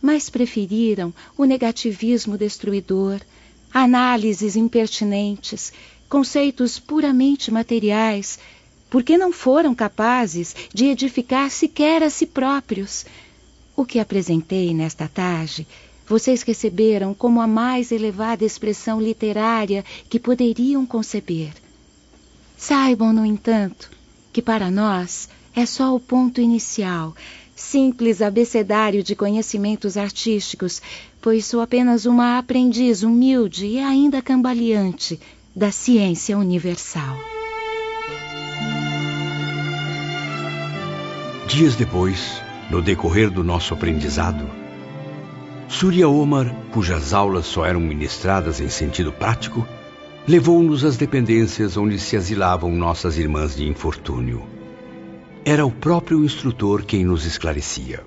mas 0.00 0.28
preferiram 0.28 1.12
o 1.36 1.44
negativismo 1.44 2.36
destruidor, 2.36 3.20
análises 3.72 4.56
impertinentes, 4.56 5.72
conceitos 6.08 6.78
puramente 6.78 7.50
materiais, 7.50 8.38
porque 8.90 9.16
não 9.16 9.32
foram 9.32 9.74
capazes 9.74 10.54
de 10.72 10.86
edificar 10.86 11.50
sequer 11.50 12.02
a 12.02 12.10
si 12.10 12.26
próprios. 12.26 13.04
O 13.76 13.84
que 13.84 13.98
apresentei 13.98 14.72
nesta 14.72 15.08
tarde 15.08 15.66
vocês 16.06 16.42
receberam 16.42 17.14
como 17.14 17.40
a 17.40 17.46
mais 17.46 17.90
elevada 17.90 18.44
expressão 18.44 19.00
literária 19.00 19.84
que 20.08 20.20
poderiam 20.20 20.84
conceber. 20.84 21.52
Saibam, 22.56 23.12
no 23.12 23.24
entanto, 23.24 23.90
que 24.32 24.42
para 24.42 24.70
nós 24.70 25.28
é 25.54 25.64
só 25.66 25.94
o 25.94 26.00
ponto 26.00 26.40
inicial, 26.40 27.14
simples 27.54 28.20
abecedário 28.20 29.02
de 29.02 29.14
conhecimentos 29.14 29.96
artísticos, 29.96 30.82
pois 31.20 31.46
sou 31.46 31.60
apenas 31.60 32.04
uma 32.06 32.38
aprendiz 32.38 33.02
humilde 33.02 33.66
e 33.66 33.78
ainda 33.78 34.20
cambaleante 34.20 35.20
da 35.54 35.70
ciência 35.70 36.36
universal. 36.36 37.16
Dias 41.46 41.76
depois, 41.76 42.42
no 42.70 42.82
decorrer 42.82 43.30
do 43.30 43.44
nosso 43.44 43.74
aprendizado, 43.74 44.63
Surya 45.68 46.08
Omar, 46.08 46.54
cujas 46.72 47.12
aulas 47.12 47.46
só 47.46 47.64
eram 47.64 47.80
ministradas 47.80 48.60
em 48.60 48.68
sentido 48.68 49.10
prático, 49.10 49.66
levou-nos 50.26 50.84
às 50.84 50.96
dependências 50.96 51.76
onde 51.76 51.98
se 51.98 52.16
asilavam 52.16 52.70
nossas 52.72 53.18
irmãs 53.18 53.56
de 53.56 53.66
infortúnio. 53.66 54.44
Era 55.44 55.64
o 55.66 55.70
próprio 55.70 56.24
instrutor 56.24 56.84
quem 56.84 57.04
nos 57.04 57.24
esclarecia. 57.24 58.02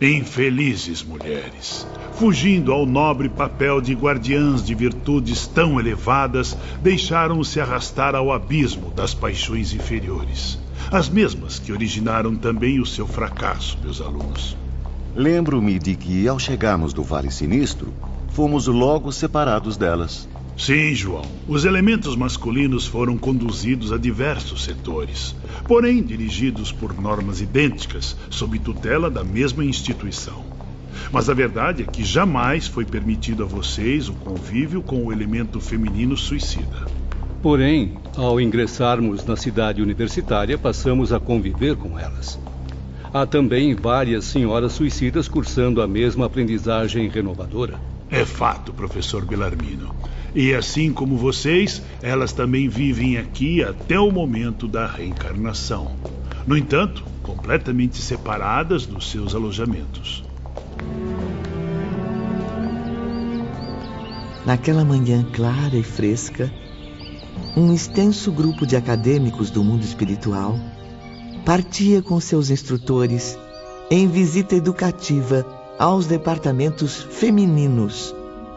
Infelizes 0.00 1.02
mulheres, 1.02 1.86
fugindo 2.12 2.72
ao 2.72 2.84
nobre 2.84 3.30
papel 3.30 3.80
de 3.80 3.94
guardiãs 3.94 4.62
de 4.62 4.74
virtudes 4.74 5.46
tão 5.46 5.80
elevadas, 5.80 6.56
deixaram-se 6.82 7.60
arrastar 7.60 8.14
ao 8.14 8.30
abismo 8.30 8.90
das 8.90 9.14
paixões 9.14 9.72
inferiores. 9.72 10.58
As 10.90 11.08
mesmas 11.08 11.58
que 11.58 11.72
originaram 11.72 12.36
também 12.36 12.80
o 12.80 12.86
seu 12.86 13.06
fracasso, 13.06 13.78
meus 13.82 14.00
alunos. 14.00 14.56
Lembro-me 15.16 15.78
de 15.78 15.96
que, 15.96 16.28
ao 16.28 16.38
chegarmos 16.38 16.92
do 16.92 17.02
Vale 17.02 17.30
Sinistro, 17.30 17.90
fomos 18.28 18.66
logo 18.66 19.10
separados 19.10 19.78
delas. 19.78 20.28
Sim, 20.58 20.94
João. 20.94 21.24
Os 21.48 21.64
elementos 21.64 22.14
masculinos 22.14 22.86
foram 22.86 23.16
conduzidos 23.16 23.92
a 23.92 23.96
diversos 23.96 24.64
setores, 24.64 25.34
porém 25.66 26.02
dirigidos 26.02 26.70
por 26.70 26.92
normas 27.00 27.40
idênticas, 27.40 28.14
sob 28.28 28.58
tutela 28.58 29.10
da 29.10 29.24
mesma 29.24 29.64
instituição. 29.64 30.44
Mas 31.10 31.30
a 31.30 31.34
verdade 31.34 31.84
é 31.84 31.86
que 31.86 32.04
jamais 32.04 32.66
foi 32.66 32.84
permitido 32.84 33.42
a 33.42 33.46
vocês 33.46 34.10
o 34.10 34.12
convívio 34.12 34.82
com 34.82 35.06
o 35.06 35.10
elemento 35.10 35.62
feminino 35.62 36.14
suicida. 36.14 36.86
Porém, 37.40 37.96
ao 38.18 38.38
ingressarmos 38.38 39.24
na 39.24 39.34
cidade 39.34 39.80
universitária, 39.80 40.58
passamos 40.58 41.10
a 41.10 41.18
conviver 41.18 41.74
com 41.74 41.98
elas. 41.98 42.38
Há 43.16 43.24
também 43.24 43.74
várias 43.74 44.26
senhoras 44.26 44.72
suicidas 44.72 45.26
cursando 45.26 45.80
a 45.80 45.88
mesma 45.88 46.26
aprendizagem 46.26 47.08
renovadora. 47.08 47.80
É 48.10 48.26
fato, 48.26 48.74
professor 48.74 49.24
Belarmino. 49.24 49.96
E 50.34 50.52
assim 50.54 50.92
como 50.92 51.16
vocês, 51.16 51.80
elas 52.02 52.34
também 52.34 52.68
vivem 52.68 53.16
aqui 53.16 53.64
até 53.64 53.98
o 53.98 54.10
momento 54.10 54.68
da 54.68 54.86
reencarnação. 54.86 55.96
No 56.46 56.58
entanto, 56.58 57.02
completamente 57.22 58.02
separadas 58.02 58.84
dos 58.84 59.10
seus 59.10 59.34
alojamentos. 59.34 60.22
Naquela 64.44 64.84
manhã 64.84 65.24
clara 65.32 65.74
e 65.74 65.82
fresca, 65.82 66.52
um 67.56 67.72
extenso 67.72 68.30
grupo 68.30 68.66
de 68.66 68.76
acadêmicos 68.76 69.48
do 69.48 69.64
mundo 69.64 69.84
espiritual 69.84 70.60
partia 71.46 72.02
com 72.02 72.18
seus 72.18 72.50
instrutores 72.50 73.38
em 73.88 74.08
visita 74.08 74.56
educativa 74.56 75.46
aos 75.78 76.04
departamentos 76.08 77.04
femininos, 77.04 78.12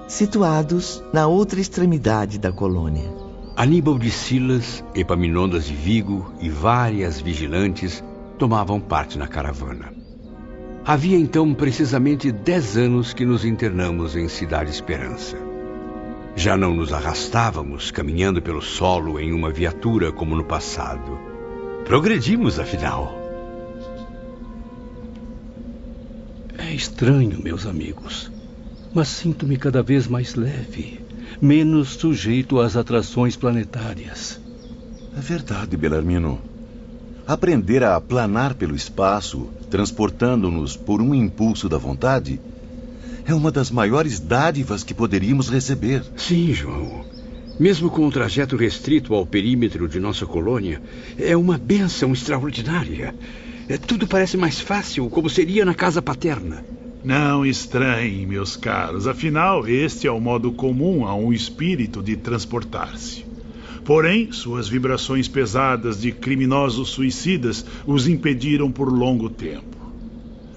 situados 0.07 1.03
na 1.13 1.27
outra 1.27 1.61
extremidade 1.61 2.39
da 2.39 2.51
colônia. 2.51 3.13
Aníbal 3.55 3.99
de 3.99 4.09
Silas, 4.09 4.83
Epaminondas 4.95 5.65
de 5.65 5.75
Vigo 5.75 6.33
e 6.41 6.49
várias 6.49 7.21
vigilantes 7.21 8.03
tomavam 8.39 8.79
parte 8.79 9.19
na 9.19 9.27
caravana. 9.27 9.93
Havia 10.83 11.19
então 11.19 11.53
precisamente 11.53 12.31
dez 12.31 12.75
anos 12.75 13.13
que 13.13 13.23
nos 13.23 13.45
internamos 13.45 14.15
em 14.15 14.27
Cidade 14.27 14.71
Esperança. 14.71 15.37
Já 16.35 16.57
não 16.57 16.73
nos 16.73 16.91
arrastávamos 16.91 17.91
caminhando 17.91 18.41
pelo 18.41 18.63
solo 18.63 19.19
em 19.19 19.31
uma 19.31 19.51
viatura 19.51 20.11
como 20.11 20.35
no 20.35 20.43
passado. 20.43 21.28
Progredimos, 21.85 22.59
afinal. 22.59 23.17
É 26.57 26.73
estranho, 26.73 27.41
meus 27.41 27.65
amigos, 27.65 28.31
mas 28.93 29.07
sinto-me 29.07 29.57
cada 29.57 29.81
vez 29.81 30.07
mais 30.07 30.35
leve, 30.35 30.99
menos 31.41 31.89
sujeito 31.89 32.59
às 32.59 32.75
atrações 32.75 33.35
planetárias. 33.35 34.39
É 35.17 35.19
verdade, 35.19 35.75
Belarmino. 35.75 36.39
Aprender 37.25 37.83
a 37.83 37.99
planar 37.99 38.55
pelo 38.55 38.75
espaço, 38.75 39.49
transportando-nos 39.69 40.75
por 40.75 41.01
um 41.01 41.13
impulso 41.13 41.69
da 41.69 41.77
vontade, 41.77 42.39
é 43.25 43.33
uma 43.33 43.51
das 43.51 43.69
maiores 43.69 44.19
dádivas 44.19 44.83
que 44.83 44.93
poderíamos 44.93 45.49
receber. 45.49 46.03
Sim, 46.17 46.51
João. 46.53 47.05
Mesmo 47.59 47.89
com 47.89 48.07
o 48.07 48.11
trajeto 48.11 48.55
restrito 48.55 49.13
ao 49.13 49.25
perímetro 49.25 49.89
de 49.89 49.99
nossa 49.99 50.25
colônia, 50.25 50.81
é 51.17 51.35
uma 51.35 51.57
benção 51.57 52.13
extraordinária. 52.13 53.13
É, 53.67 53.77
tudo 53.77 54.07
parece 54.07 54.37
mais 54.37 54.61
fácil, 54.61 55.09
como 55.09 55.29
seria 55.29 55.65
na 55.65 55.73
casa 55.73 56.01
paterna. 56.01 56.63
Não 57.03 57.45
estranhem, 57.45 58.25
meus 58.25 58.55
caros, 58.55 59.07
afinal, 59.07 59.67
este 59.67 60.07
é 60.07 60.11
o 60.11 60.21
modo 60.21 60.53
comum 60.53 61.05
a 61.05 61.13
um 61.13 61.33
espírito 61.33 62.01
de 62.01 62.15
transportar-se. 62.15 63.25
Porém, 63.83 64.31
suas 64.31 64.69
vibrações 64.69 65.27
pesadas 65.27 65.99
de 65.99 66.13
criminosos 66.13 66.89
suicidas 66.89 67.65
os 67.85 68.07
impediram 68.07 68.71
por 68.71 68.89
longo 68.89 69.29
tempo. 69.29 69.88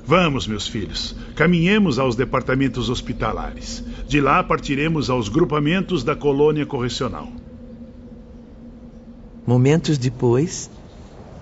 Vamos, 0.04 0.46
meus 0.46 0.66
filhos, 0.66 1.14
caminhemos 1.36 1.98
aos 1.98 2.16
departamentos 2.16 2.88
hospitalares. 2.88 3.84
De 4.08 4.20
lá 4.20 4.42
partiremos 4.42 5.08
aos 5.08 5.28
grupamentos 5.28 6.02
da 6.02 6.16
colônia 6.16 6.66
correcional. 6.66 7.28
Momentos 9.46 9.98
depois, 9.98 10.70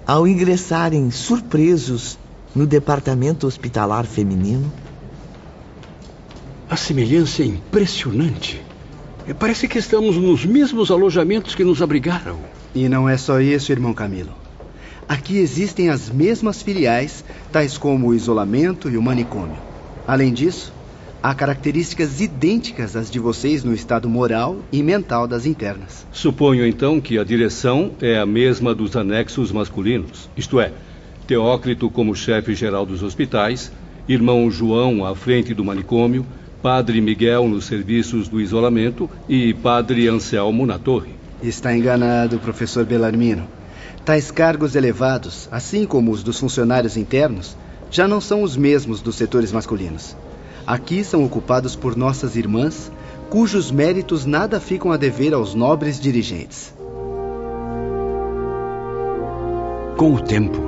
ao 0.06 0.26
ingressarem 0.26 1.10
surpresos 1.10 2.18
no 2.54 2.66
departamento 2.66 3.46
hospitalar 3.46 4.04
feminino, 4.04 4.70
a 6.68 6.76
semelhança 6.76 7.42
é 7.42 7.46
impressionante. 7.46 8.62
Parece 9.38 9.68
que 9.68 9.78
estamos 9.78 10.16
nos 10.16 10.44
mesmos 10.44 10.90
alojamentos 10.90 11.54
que 11.54 11.64
nos 11.64 11.82
abrigaram. 11.82 12.38
E 12.74 12.88
não 12.88 13.08
é 13.08 13.16
só 13.16 13.40
isso, 13.40 13.72
irmão 13.72 13.92
Camilo. 13.92 14.39
Aqui 15.10 15.38
existem 15.38 15.88
as 15.88 16.08
mesmas 16.08 16.62
filiais, 16.62 17.24
tais 17.50 17.76
como 17.76 18.06
o 18.06 18.14
isolamento 18.14 18.88
e 18.88 18.96
o 18.96 19.02
manicômio. 19.02 19.56
Além 20.06 20.32
disso, 20.32 20.72
há 21.20 21.34
características 21.34 22.20
idênticas 22.20 22.94
às 22.94 23.10
de 23.10 23.18
vocês 23.18 23.64
no 23.64 23.74
estado 23.74 24.08
moral 24.08 24.58
e 24.70 24.84
mental 24.84 25.26
das 25.26 25.46
internas. 25.46 26.06
Suponho 26.12 26.64
então 26.64 27.00
que 27.00 27.18
a 27.18 27.24
direção 27.24 27.90
é 28.00 28.20
a 28.20 28.24
mesma 28.24 28.72
dos 28.72 28.94
anexos 28.94 29.50
masculinos, 29.50 30.30
isto 30.36 30.60
é, 30.60 30.70
Teócrito 31.26 31.90
como 31.90 32.14
chefe 32.14 32.54
geral 32.54 32.86
dos 32.86 33.02
hospitais, 33.02 33.72
irmão 34.08 34.48
João 34.48 35.04
à 35.04 35.12
frente 35.16 35.52
do 35.52 35.64
manicômio, 35.64 36.24
Padre 36.62 37.00
Miguel 37.00 37.48
nos 37.48 37.64
serviços 37.64 38.28
do 38.28 38.40
isolamento 38.40 39.10
e 39.28 39.52
Padre 39.54 40.06
Anselmo 40.06 40.64
na 40.64 40.78
torre. 40.78 41.10
Está 41.42 41.76
enganado, 41.76 42.38
professor 42.38 42.84
Belarmino. 42.84 43.58
Tais 44.10 44.28
cargos 44.28 44.74
elevados, 44.74 45.48
assim 45.52 45.86
como 45.86 46.10
os 46.10 46.24
dos 46.24 46.36
funcionários 46.36 46.96
internos, 46.96 47.56
já 47.92 48.08
não 48.08 48.20
são 48.20 48.42
os 48.42 48.56
mesmos 48.56 49.00
dos 49.00 49.14
setores 49.14 49.52
masculinos. 49.52 50.16
Aqui 50.66 51.04
são 51.04 51.24
ocupados 51.24 51.76
por 51.76 51.94
nossas 51.94 52.34
irmãs, 52.34 52.90
cujos 53.30 53.70
méritos 53.70 54.26
nada 54.26 54.58
ficam 54.58 54.90
a 54.90 54.96
dever 54.96 55.32
aos 55.32 55.54
nobres 55.54 56.00
dirigentes. 56.00 56.74
Com 59.96 60.14
o 60.14 60.20
tempo, 60.20 60.60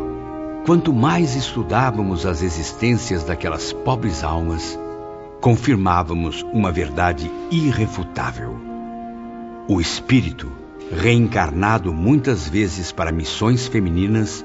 quanto 0.65 0.93
mais 0.93 1.35
estudávamos 1.35 2.25
as 2.25 2.45
existências 2.45 3.25
daquelas 3.25 3.73
pobres 3.73 4.23
almas, 4.23 4.79
confirmávamos 5.41 6.47
uma 6.53 6.71
verdade 6.71 7.29
irrefutável. 7.51 8.55
O 9.67 9.81
espírito 9.81 10.62
reencarnado 10.93 11.91
muitas 11.93 12.47
vezes 12.47 12.93
para 12.93 13.11
missões 13.11 13.67
femininas, 13.67 14.45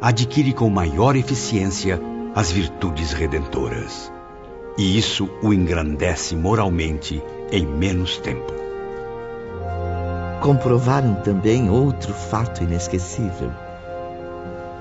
adquire 0.00 0.52
com 0.52 0.68
maior 0.68 1.14
eficiência 1.14 2.00
as 2.34 2.50
virtudes 2.50 3.12
redentoras. 3.12 4.12
E 4.76 4.98
isso 4.98 5.28
o 5.42 5.52
engrandece 5.52 6.34
moralmente 6.34 7.22
em 7.52 7.64
menos 7.64 8.16
tempo. 8.18 8.52
Comprovaram 10.40 11.16
também 11.22 11.70
outro 11.70 12.12
fato 12.12 12.62
inesquecível. 12.62 13.50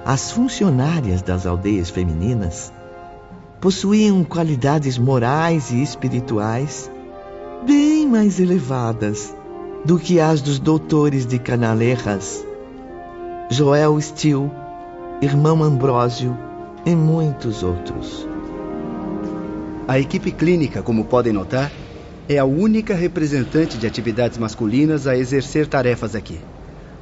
As 0.04 0.32
funcionárias 0.32 1.22
das 1.22 1.46
aldeias 1.46 1.90
femininas 1.90 2.72
possuíam 3.60 4.24
qualidades 4.24 4.98
morais 4.98 5.72
e 5.72 5.82
espirituais 5.82 6.92
bem 7.66 8.08
mais 8.08 8.40
elevadas 8.40 9.36
do 9.86 9.98
que 9.98 10.20
as 10.20 10.42
dos 10.42 10.60
doutores 10.60 11.26
de 11.26 11.40
Canalerras, 11.40 12.46
Joel 13.50 14.00
Steele, 14.02 14.52
irmão 15.22 15.64
Ambrósio 15.64 16.38
e 16.86 16.96
muitos 16.96 17.64
outros. 17.64 18.28
A 19.88 19.98
equipe 20.00 20.32
clínica, 20.32 20.82
como 20.82 21.06
podem 21.06 21.32
notar, 21.32 21.72
é 22.28 22.38
a 22.38 22.46
única 22.46 22.94
representante 22.94 23.78
de 23.78 23.88
atividades 23.88 24.38
masculinas 24.38 25.08
a 25.08 25.18
exercer 25.18 25.66
tarefas 25.68 26.14
aqui. 26.14 26.40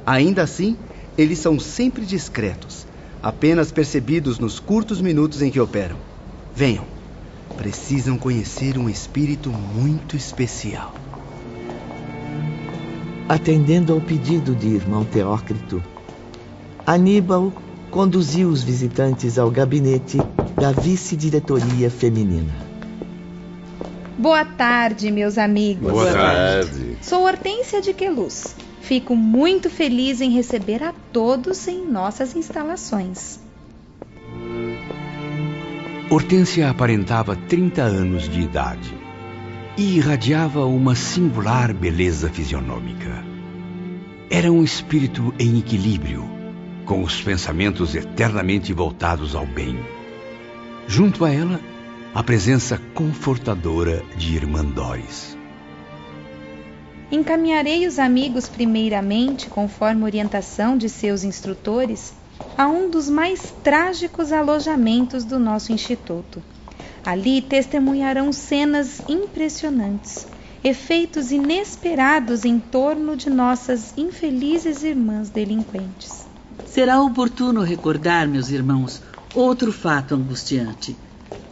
Ainda 0.04 0.42
assim, 0.42 0.76
eles 1.18 1.40
são 1.40 1.58
sempre 1.58 2.04
discretos, 2.04 2.86
apenas 3.20 3.72
percebidos 3.72 4.38
nos 4.38 4.60
curtos 4.60 5.00
minutos 5.00 5.42
em 5.42 5.50
que 5.50 5.58
operam. 5.58 5.96
Venham, 6.54 6.84
precisam 7.56 8.16
conhecer 8.16 8.78
um 8.78 8.88
espírito 8.88 9.50
muito 9.50 10.16
especial. 10.16 10.94
Atendendo 13.28 13.92
ao 13.92 14.00
pedido 14.00 14.54
de 14.54 14.68
irmão 14.68 15.04
Teócrito, 15.04 15.82
Aníbal 16.86 17.52
conduziu 17.90 18.48
os 18.48 18.62
visitantes 18.62 19.36
ao 19.36 19.50
gabinete 19.50 20.18
da 20.54 20.70
vice-diretoria 20.70 21.90
feminina. 21.90 22.54
Boa 24.16 24.44
tarde, 24.44 25.10
meus 25.10 25.38
amigos. 25.38 25.90
Boa 25.90 26.12
tarde. 26.12 26.98
Sou 27.02 27.24
Hortência 27.24 27.82
de 27.82 27.92
Queluz. 27.92 28.54
Fico 28.80 29.16
muito 29.16 29.68
feliz 29.68 30.20
em 30.20 30.30
receber 30.30 30.84
a 30.84 30.94
todos 31.12 31.66
em 31.66 31.84
nossas 31.84 32.36
instalações. 32.36 33.40
Hortência 36.08 36.70
aparentava 36.70 37.34
30 37.34 37.82
anos 37.82 38.28
de 38.28 38.42
idade 38.42 39.05
e 39.76 39.96
irradiava 39.96 40.64
uma 40.64 40.94
singular 40.94 41.74
beleza 41.74 42.30
fisionômica. 42.30 43.22
Era 44.30 44.50
um 44.50 44.64
espírito 44.64 45.34
em 45.38 45.58
equilíbrio, 45.58 46.24
com 46.86 47.02
os 47.02 47.20
pensamentos 47.20 47.94
eternamente 47.94 48.72
voltados 48.72 49.34
ao 49.34 49.46
bem. 49.46 49.78
Junto 50.88 51.24
a 51.24 51.32
ela, 51.32 51.60
a 52.14 52.22
presença 52.22 52.80
confortadora 52.94 54.02
de 54.16 54.34
Irmã 54.34 54.64
Doris. 54.64 55.36
Encaminharei 57.12 57.86
os 57.86 57.98
amigos 57.98 58.48
primeiramente, 58.48 59.46
conforme 59.48 60.04
orientação 60.04 60.78
de 60.78 60.88
seus 60.88 61.22
instrutores, 61.22 62.14
a 62.56 62.66
um 62.66 62.88
dos 62.88 63.10
mais 63.10 63.54
trágicos 63.62 64.32
alojamentos 64.32 65.22
do 65.22 65.38
nosso 65.38 65.70
instituto 65.70 66.42
Ali 67.06 67.40
testemunharão 67.40 68.32
cenas 68.32 69.00
impressionantes, 69.08 70.26
efeitos 70.64 71.30
inesperados 71.30 72.44
em 72.44 72.58
torno 72.58 73.14
de 73.14 73.30
nossas 73.30 73.96
infelizes 73.96 74.82
irmãs 74.82 75.30
delinquentes. 75.30 76.26
Será 76.64 77.00
oportuno 77.00 77.62
recordar, 77.62 78.26
meus 78.26 78.50
irmãos, 78.50 79.00
outro 79.32 79.72
fato 79.72 80.16
angustiante. 80.16 80.96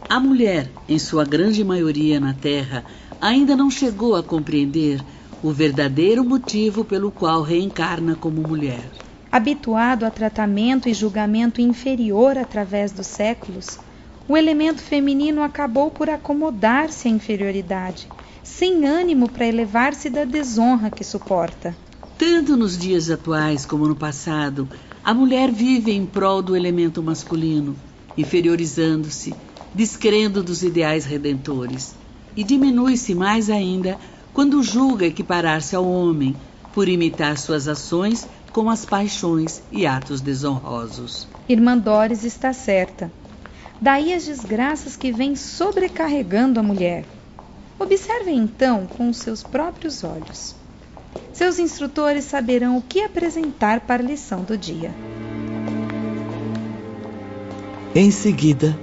A 0.09 0.19
mulher, 0.19 0.69
em 0.89 0.99
sua 0.99 1.23
grande 1.23 1.63
maioria 1.63 2.19
na 2.19 2.33
Terra, 2.33 2.83
ainda 3.21 3.55
não 3.55 3.71
chegou 3.71 4.17
a 4.17 4.21
compreender 4.21 5.01
o 5.41 5.53
verdadeiro 5.53 6.25
motivo 6.25 6.83
pelo 6.83 7.09
qual 7.09 7.41
reencarna 7.41 8.13
como 8.13 8.43
mulher. 8.43 8.91
Habituado 9.31 10.05
a 10.05 10.11
tratamento 10.11 10.89
e 10.89 10.93
julgamento 10.93 11.61
inferior 11.61 12.37
através 12.37 12.91
dos 12.91 13.07
séculos, 13.07 13.84
o 14.27 14.35
elemento 14.35 14.81
feminino 14.81 15.43
acabou 15.43 15.91
por 15.91 16.09
acomodar-se 16.09 17.07
à 17.07 17.11
inferioridade, 17.11 18.07
sem 18.43 18.85
ânimo 18.85 19.29
para 19.29 19.45
elevar-se 19.45 20.09
da 20.09 20.23
desonra 20.23 20.89
que 20.89 21.03
suporta. 21.03 21.75
Tanto 22.17 22.55
nos 22.55 22.77
dias 22.77 23.09
atuais 23.09 23.65
como 23.65 23.87
no 23.87 23.95
passado, 23.95 24.67
a 25.03 25.13
mulher 25.13 25.51
vive 25.51 25.91
em 25.91 26.05
prol 26.05 26.41
do 26.41 26.55
elemento 26.55 27.03
masculino, 27.03 27.75
inferiorizando-se, 28.17 29.35
descrendo 29.73 30.41
dos 30.41 30.63
ideais 30.63 31.05
redentores, 31.05 31.93
e 32.35 32.43
diminui-se 32.43 33.13
mais 33.13 33.49
ainda 33.49 33.97
quando 34.33 34.63
julga 34.63 35.05
equiparar-se 35.05 35.75
ao 35.75 35.87
homem, 35.87 36.35
por 36.73 36.89
imitar 36.89 37.37
suas 37.37 37.67
ações 37.67 38.27
com 38.51 38.69
as 38.69 38.85
paixões 38.85 39.61
e 39.71 39.85
atos 39.85 40.19
desonrosos. 40.19 41.27
Irmã 41.47 41.77
Doris 41.77 42.23
está 42.23 42.51
certa. 42.51 43.11
Daí 43.79 44.13
as 44.13 44.25
desgraças 44.25 44.95
que 44.95 45.11
vêm 45.11 45.35
sobrecarregando 45.35 46.59
a 46.59 46.63
mulher. 46.63 47.05
Observem 47.77 48.37
então 48.37 48.87
com 48.87 49.09
os 49.09 49.17
seus 49.17 49.43
próprios 49.43 50.03
olhos. 50.03 50.55
Seus 51.33 51.59
instrutores 51.59 52.23
saberão 52.23 52.77
o 52.77 52.81
que 52.81 53.01
apresentar 53.01 53.81
para 53.81 54.01
a 54.01 54.05
lição 54.05 54.43
do 54.43 54.57
dia. 54.57 54.93
Em 57.93 58.11
seguida, 58.11 58.77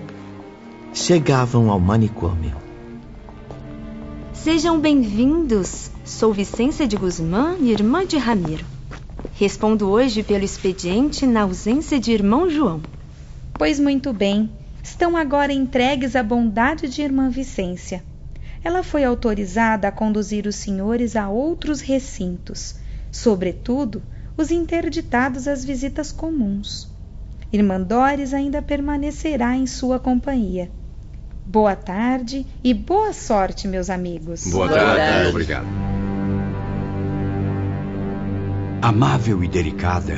chegavam 0.92 1.70
ao 1.70 1.81
manicômio. 1.81 2.55
Sejam 4.35 4.78
bem-vindos. 4.78 5.90
Sou 6.05 6.33
Vicência 6.33 6.87
de 6.87 6.96
Guzmán, 6.96 7.57
irmã 7.61 8.05
de 8.05 8.18
Ramiro. 8.18 8.64
Respondo 9.35 9.88
hoje 9.88 10.22
pelo 10.22 10.44
expediente 10.44 11.26
na 11.26 11.42
ausência 11.42 11.98
de 11.98 12.12
irmão 12.12 12.50
João. 12.50 12.83
Pois 13.55 13.78
muito 13.78 14.12
bem 14.12 14.50
estão 14.83 15.16
agora 15.16 15.53
entregues 15.53 16.16
à 16.16 16.23
bondade 16.23 16.88
de 16.88 17.03
irmã 17.03 17.31
Vicência. 17.31 18.03
Ela 18.64 18.83
foi 18.83 19.05
autorizada 19.05 19.88
a 19.88 19.92
conduzir 19.92 20.47
os 20.47 20.57
senhores 20.57 21.16
a 21.16 21.29
outros 21.29 21.81
recintos, 21.81 22.77
sobretudo 23.11 24.03
os 24.37 24.51
interditados 24.51 25.47
às 25.47 25.64
visitas 25.64 26.11
comuns. 26.11 26.90
Irmã 27.53 27.81
Doris 27.81 28.33
ainda 28.33 28.62
permanecerá 28.62 29.55
em 29.57 29.66
sua 29.66 29.99
companhia. 29.99 30.71
Boa 31.45 31.77
tarde 31.77 32.47
e 32.62 32.73
boa 32.73 33.12
sorte, 33.12 33.68
meus 33.68 33.90
amigos. 33.90 34.47
Boa, 34.47 34.68
boa 34.68 34.79
tarde. 34.79 34.97
tarde. 34.97 35.29
Obrigado. 35.29 35.66
Amável 38.81 39.45
e 39.45 39.49
delicada, 39.49 40.14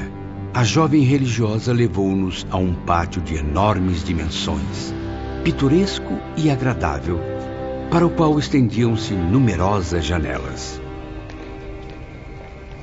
a 0.55 0.63
jovem 0.63 1.03
religiosa 1.03 1.73
levou-nos 1.73 2.47
a 2.49 2.57
um 2.57 2.73
pátio 2.73 3.21
de 3.21 3.35
enormes 3.35 4.05
dimensões, 4.05 4.95
pitoresco 5.43 6.17
e 6.37 6.49
agradável, 6.49 7.19
para 7.91 8.07
o 8.07 8.11
qual 8.11 8.39
estendiam-se 8.39 9.15
numerosas 9.15 10.05
janelas. 10.05 10.81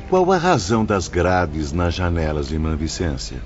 Qual 0.09 0.29
a 0.33 0.37
razão 0.37 0.83
das 0.83 1.07
grades 1.07 1.71
nas 1.71 1.93
janelas, 1.93 2.51
irmã 2.51 2.75
Vicência? 2.75 3.41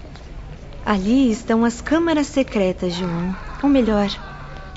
Ali 0.84 1.30
estão 1.30 1.64
as 1.64 1.80
câmaras 1.80 2.26
secretas, 2.26 2.96
João. 2.96 3.36
Ou 3.62 3.70
melhor, 3.70 4.10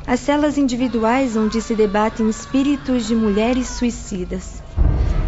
as 0.06 0.20
celas 0.20 0.58
individuais 0.58 1.38
onde 1.38 1.62
se 1.62 1.74
debatem 1.74 2.28
espíritos 2.28 3.06
de 3.06 3.14
mulheres 3.14 3.66
suicidas. 3.68 4.62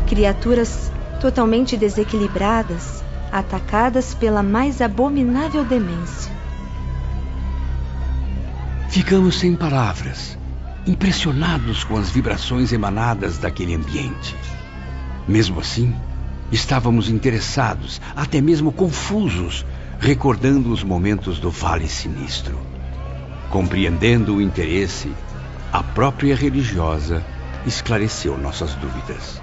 Criaturas 0.06 0.92
totalmente 1.22 1.74
desequilibradas, 1.74 3.02
atacadas 3.32 4.14
pela 4.14 4.42
mais 4.42 4.80
abominável 4.80 5.64
demência. 5.64 6.32
Ficamos 8.88 9.38
sem 9.38 9.54
palavras, 9.54 10.36
impressionados 10.86 11.84
com 11.84 11.96
as 11.96 12.10
vibrações 12.10 12.72
emanadas 12.72 13.38
daquele 13.38 13.74
ambiente. 13.74 14.34
Mesmo 15.28 15.60
assim, 15.60 15.94
estávamos 16.50 17.08
interessados, 17.08 18.00
até 18.16 18.40
mesmo 18.40 18.72
confusos, 18.72 19.64
recordando 20.00 20.72
os 20.72 20.82
momentos 20.82 21.38
do 21.38 21.50
Vale 21.50 21.88
Sinistro. 21.88 22.58
Compreendendo 23.48 24.36
o 24.36 24.42
interesse, 24.42 25.12
a 25.72 25.82
própria 25.82 26.34
religiosa 26.34 27.24
esclareceu 27.64 28.36
nossas 28.36 28.74
dúvidas. 28.74 29.40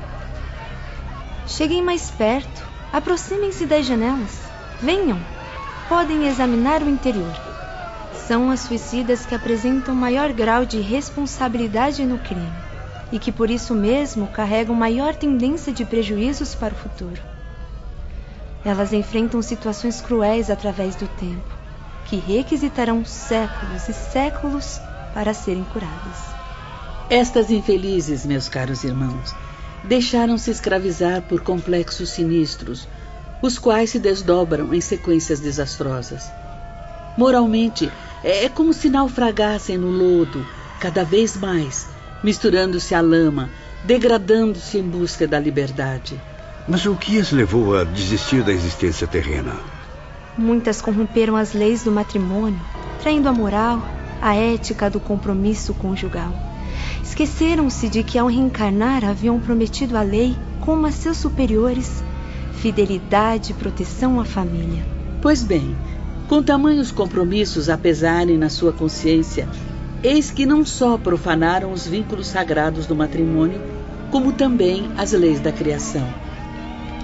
Cheguem 1.45 1.81
mais 1.81 2.11
perto 2.11 2.76
Aproximem-se 2.91 3.65
das 3.65 3.85
janelas. 3.85 4.39
Venham. 4.81 5.19
Podem 5.89 6.27
examinar 6.27 6.81
o 6.81 6.89
interior. 6.89 7.35
São 8.27 8.49
as 8.49 8.61
suicidas 8.61 9.25
que 9.25 9.35
apresentam 9.35 9.95
maior 9.95 10.31
grau 10.33 10.65
de 10.65 10.79
responsabilidade 10.79 12.05
no 12.05 12.17
crime 12.19 12.67
e 13.11 13.19
que 13.19 13.31
por 13.31 13.49
isso 13.49 13.73
mesmo 13.73 14.27
carregam 14.27 14.75
maior 14.75 15.15
tendência 15.15 15.71
de 15.71 15.85
prejuízos 15.85 16.53
para 16.53 16.73
o 16.73 16.77
futuro. 16.77 17.21
Elas 18.65 18.91
enfrentam 18.91 19.41
situações 19.41 20.01
cruéis 20.01 20.49
através 20.49 20.95
do 20.95 21.07
tempo, 21.07 21.55
que 22.05 22.17
requisitarão 22.17 23.05
séculos 23.05 23.87
e 23.87 23.93
séculos 23.93 24.81
para 25.13 25.33
serem 25.33 25.63
curadas. 25.71 26.17
Estas 27.09 27.49
infelizes, 27.49 28.25
meus 28.25 28.49
caros 28.49 28.83
irmãos, 28.83 29.33
deixaram-se 29.83 30.51
escravizar 30.51 31.21
por 31.23 31.41
complexos 31.41 32.09
sinistros, 32.09 32.87
os 33.41 33.57
quais 33.57 33.91
se 33.91 33.99
desdobram 33.99 34.73
em 34.73 34.81
sequências 34.81 35.39
desastrosas. 35.39 36.31
Moralmente, 37.17 37.91
é 38.23 38.49
como 38.49 38.73
se 38.73 38.89
naufragassem 38.89 39.77
no 39.77 39.89
lodo, 39.89 40.45
cada 40.79 41.03
vez 41.03 41.37
mais, 41.37 41.87
misturando-se 42.23 42.93
à 42.93 43.01
lama, 43.01 43.49
degradando-se 43.85 44.77
em 44.77 44.83
busca 44.83 45.27
da 45.27 45.39
liberdade. 45.39 46.19
Mas 46.67 46.85
o 46.85 46.95
que 46.95 47.19
as 47.19 47.31
levou 47.31 47.77
a 47.77 47.83
desistir 47.83 48.43
da 48.43 48.51
existência 48.51 49.07
terrena? 49.07 49.55
Muitas 50.37 50.81
corromperam 50.81 51.35
as 51.35 51.53
leis 51.53 51.83
do 51.83 51.91
matrimônio, 51.91 52.59
traindo 53.01 53.29
a 53.29 53.33
moral, 53.33 53.81
a 54.21 54.35
ética 54.35 54.89
do 54.89 54.99
compromisso 54.99 55.73
conjugal. 55.73 56.46
Esqueceram-se 57.07 57.87
de 57.87 58.03
que 58.03 58.19
ao 58.19 58.27
reencarnar 58.27 59.05
haviam 59.05 59.39
prometido 59.39 59.97
a 59.97 60.01
lei, 60.01 60.35
como 60.59 60.85
a 60.85 60.91
seus 60.91 61.15
superiores, 61.15 62.03
fidelidade 62.51 63.53
e 63.53 63.55
proteção 63.55 64.19
à 64.19 64.25
família. 64.25 64.85
Pois 65.21 65.41
bem, 65.41 65.75
com 66.27 66.43
tamanhos 66.43 66.91
compromissos 66.91 67.69
a 67.69 67.77
pesarem 67.77 68.37
na 68.37 68.49
sua 68.49 68.73
consciência, 68.73 69.47
eis 70.03 70.29
que 70.29 70.45
não 70.45 70.65
só 70.65 70.97
profanaram 70.97 71.71
os 71.71 71.87
vínculos 71.87 72.27
sagrados 72.27 72.85
do 72.85 72.95
matrimônio, 72.95 73.61
como 74.11 74.33
também 74.33 74.91
as 74.97 75.13
leis 75.13 75.39
da 75.39 75.51
criação. 75.51 76.07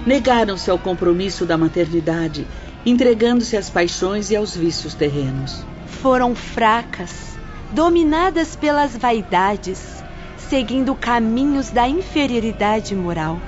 Negaram-se 0.06 0.70
ao 0.70 0.78
compromisso 0.78 1.46
da 1.46 1.56
maternidade, 1.56 2.46
entregando-se 2.84 3.56
às 3.56 3.70
paixões 3.70 4.30
e 4.30 4.36
aos 4.36 4.54
vícios 4.54 4.92
terrenos. 4.92 5.64
Foram 5.86 6.34
fracas 6.34 7.34
dominadas 7.74 8.54
pelas 8.54 8.96
vaidades, 8.96 9.93
seguindo 10.48 10.94
caminhos 10.94 11.70
da 11.70 11.88
inferioridade 11.88 12.94
moral. 12.94 13.40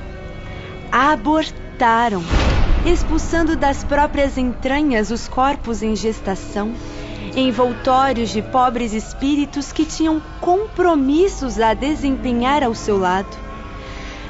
Abortaram, 0.91 2.23
expulsando 2.85 3.57
das 3.57 3.85
próprias 3.85 4.39
entranhas 4.39 5.11
os 5.11 5.29
corpos 5.29 5.83
em 5.83 5.95
gestação, 5.95 6.73
envoltórios 7.35 8.31
de 8.31 8.41
pobres 8.41 8.93
espíritos 8.93 9.73
que 9.73 9.85
tinham 9.85 10.23
compromissos 10.41 11.61
a 11.61 11.75
desempenhar 11.75 12.63
ao 12.63 12.75
seu 12.75 12.99
lado. 12.99 13.37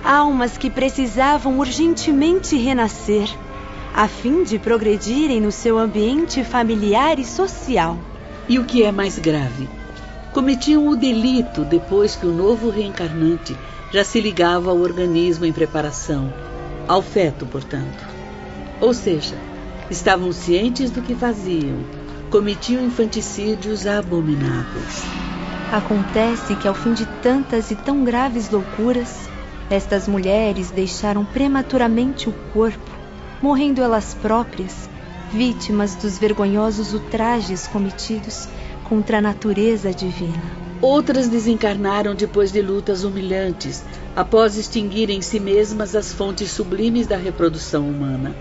Almas 0.05 0.57
que 0.57 0.71
precisavam 0.71 1.59
urgentemente 1.59 2.57
renascer, 2.57 3.29
a 3.95 4.09
fim 4.09 4.43
de 4.43 4.59
progredirem 4.59 5.41
no 5.41 5.53
seu 5.53 5.79
ambiente 5.79 6.45
familiar 6.45 7.19
e 7.19 7.25
social. 7.25 7.97
E 8.49 8.59
o 8.59 8.65
que 8.65 8.83
é 8.83 8.93
mais 8.93 9.19
grave? 9.19 9.76
Cometiam 10.37 10.87
o 10.87 10.95
delito 10.95 11.65
depois 11.65 12.15
que 12.15 12.27
o 12.27 12.31
novo 12.31 12.69
reencarnante 12.69 13.57
já 13.91 14.05
se 14.05 14.21
ligava 14.21 14.69
ao 14.69 14.77
organismo 14.77 15.47
em 15.47 15.53
preparação, 15.53 16.31
ao 16.87 17.01
feto, 17.01 17.47
portanto. 17.47 18.07
Ou 18.79 18.93
seja, 18.93 19.35
estavam 19.91 20.31
cientes 20.33 20.91
do 20.91 21.01
que 21.01 21.15
faziam, 21.15 21.79
cometiam 22.29 22.85
infanticídios 22.85 23.87
abomináveis. 23.87 25.05
Acontece 25.73 26.55
que 26.57 26.69
ao 26.69 26.75
fim 26.75 26.93
de 26.93 27.07
tantas 27.23 27.71
e 27.71 27.75
tão 27.75 28.05
graves 28.05 28.51
loucuras, 28.51 29.31
estas 29.71 30.07
mulheres 30.07 30.71
deixaram 30.71 31.25
prematuramente 31.25 32.29
o 32.29 32.33
corpo, 32.53 32.91
morrendo 33.41 33.81
elas 33.81 34.13
próprias, 34.13 34.87
vítimas 35.33 35.95
dos 35.95 36.19
vergonhosos 36.19 36.93
ultrajes 36.93 37.67
cometidos 37.67 38.47
contra 38.89 39.19
a 39.19 39.21
natureza 39.21 39.93
divina. 39.93 40.43
Outras 40.81 41.29
desencarnaram 41.29 42.15
depois 42.15 42.53
de 42.53 42.63
lutas 42.63 43.03
humilhantes, 43.03 43.83
após 44.15 44.57
extinguirem 44.57 45.19
em 45.19 45.23
si 45.23 45.41
mesmas 45.41 45.97
as 45.97 46.13
fontes 46.13 46.51
sublimes 46.51 47.07
da 47.07 47.17
reprodução 47.17 47.89
humana. 47.89 48.35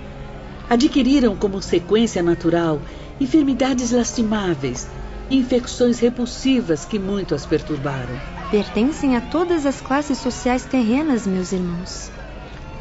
Adquiriram 0.70 1.36
como 1.36 1.62
sequência 1.62 2.22
natural 2.22 2.80
enfermidades 3.20 3.92
lastimáveis, 3.92 4.88
infecções 5.32 6.00
repulsivas 6.00 6.86
que 6.86 7.00
muito 7.00 7.34
as 7.34 7.46
perturbaram. 7.46 8.20
Pertencem 8.52 9.16
a 9.16 9.22
todas 9.22 9.66
as 9.66 9.82
classes 9.82 10.18
sociais 10.18 10.66
terrenas, 10.66 11.26
meus 11.26 11.52
irmãos. 11.52 12.12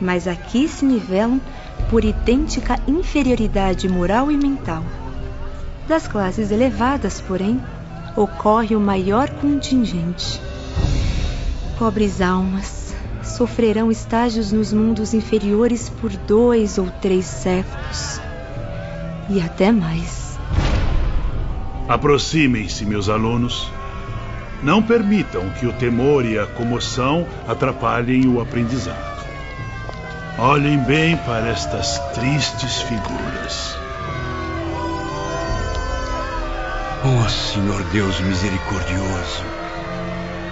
Mas 0.01 0.27
aqui 0.27 0.69
se 0.69 0.85
nivelam 0.85 1.41
por 1.89 2.05
idêntica 2.05 2.79
inferioridade 2.87 3.89
moral 3.89 4.31
e 4.31 4.37
mental. 4.37 4.85
Das 5.87 6.09
classes 6.09 6.51
elevadas, 6.51 7.21
porém, 7.21 7.61
ocorre 8.17 8.75
o 8.75 8.81
maior 8.81 9.29
contingente. 9.29 10.41
Pobres 11.79 12.23
almas 12.23 12.95
sofrerão 13.23 13.91
estágios 13.91 14.53
nos 14.53 14.73
mundos 14.73 15.13
inferiores 15.13 15.89
por 15.89 16.11
dois 16.11 16.79
ou 16.79 16.89
três 17.03 17.27
séculos 17.27 18.21
e 19.29 19.41
até 19.41 19.73
mais. 19.73 20.39
Aproximem-se, 21.89 22.87
meus 22.87 23.09
alunos. 23.09 23.71
Não 24.63 24.83
permitam 24.83 25.51
que 25.51 25.67
o 25.67 25.73
temor 25.75 26.25
e 26.25 26.39
a 26.39 26.47
comoção 26.47 27.27
atrapalhem 27.47 28.27
o 28.27 28.41
aprendizado. 28.41 29.15
Olhem 30.39 30.79
bem 30.79 31.17
para 31.19 31.49
estas 31.49 31.99
tristes 32.15 32.81
figuras. 32.83 33.84
Oh, 37.07 37.29
Senhor 37.29 37.83
Deus 37.93 38.19
misericordioso, 38.21 39.45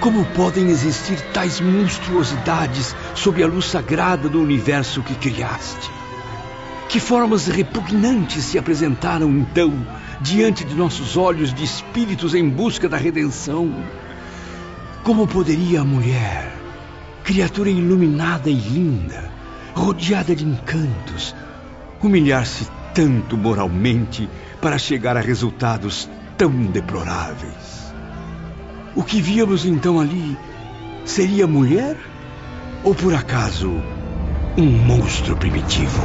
como 0.01 0.23
podem 0.35 0.69
existir 0.69 1.19
tais 1.33 1.63
monstruosidades 1.63 2.95
sob 3.15 3.43
a 3.43 3.47
luz 3.47 3.65
sagrada 3.65 4.29
do 4.29 4.39
universo 4.39 5.03
que 5.03 5.15
criaste? 5.15 5.91
Que 6.91 7.01
formas 7.01 7.47
repugnantes 7.47 8.45
se 8.45 8.59
apresentaram 8.59 9.31
então 9.31 9.73
diante 10.21 10.63
de 10.63 10.75
nossos 10.75 11.17
olhos 11.17 11.55
de 11.55 11.65
espíritos 11.65 12.35
em 12.35 12.47
busca 12.47 12.87
da 12.87 12.99
redenção? 12.99 13.75
Como 15.03 15.27
poderia 15.27 15.81
a 15.81 15.85
mulher, 15.85 16.53
criatura 17.25 17.71
iluminada 17.71 18.51
e 18.51 18.57
linda, 18.57 19.31
rodeada 19.75 20.37
de 20.37 20.45
encantos, 20.45 21.35
humilhar-se 22.03 22.69
tanto 22.93 23.39
moralmente 23.39 24.29
para 24.61 24.77
chegar 24.77 25.17
a 25.17 25.21
resultados 25.23 26.11
tão 26.37 26.51
deploráveis. 26.51 27.95
O 28.95 29.03
que 29.03 29.21
víamos 29.21 29.65
então 29.65 30.01
ali 30.01 30.37
seria 31.05 31.47
mulher 31.47 31.97
ou 32.85 32.95
por 32.95 33.15
acaso 33.15 33.71
um 34.57 34.65
monstro 34.65 35.37
primitivo? 35.37 36.03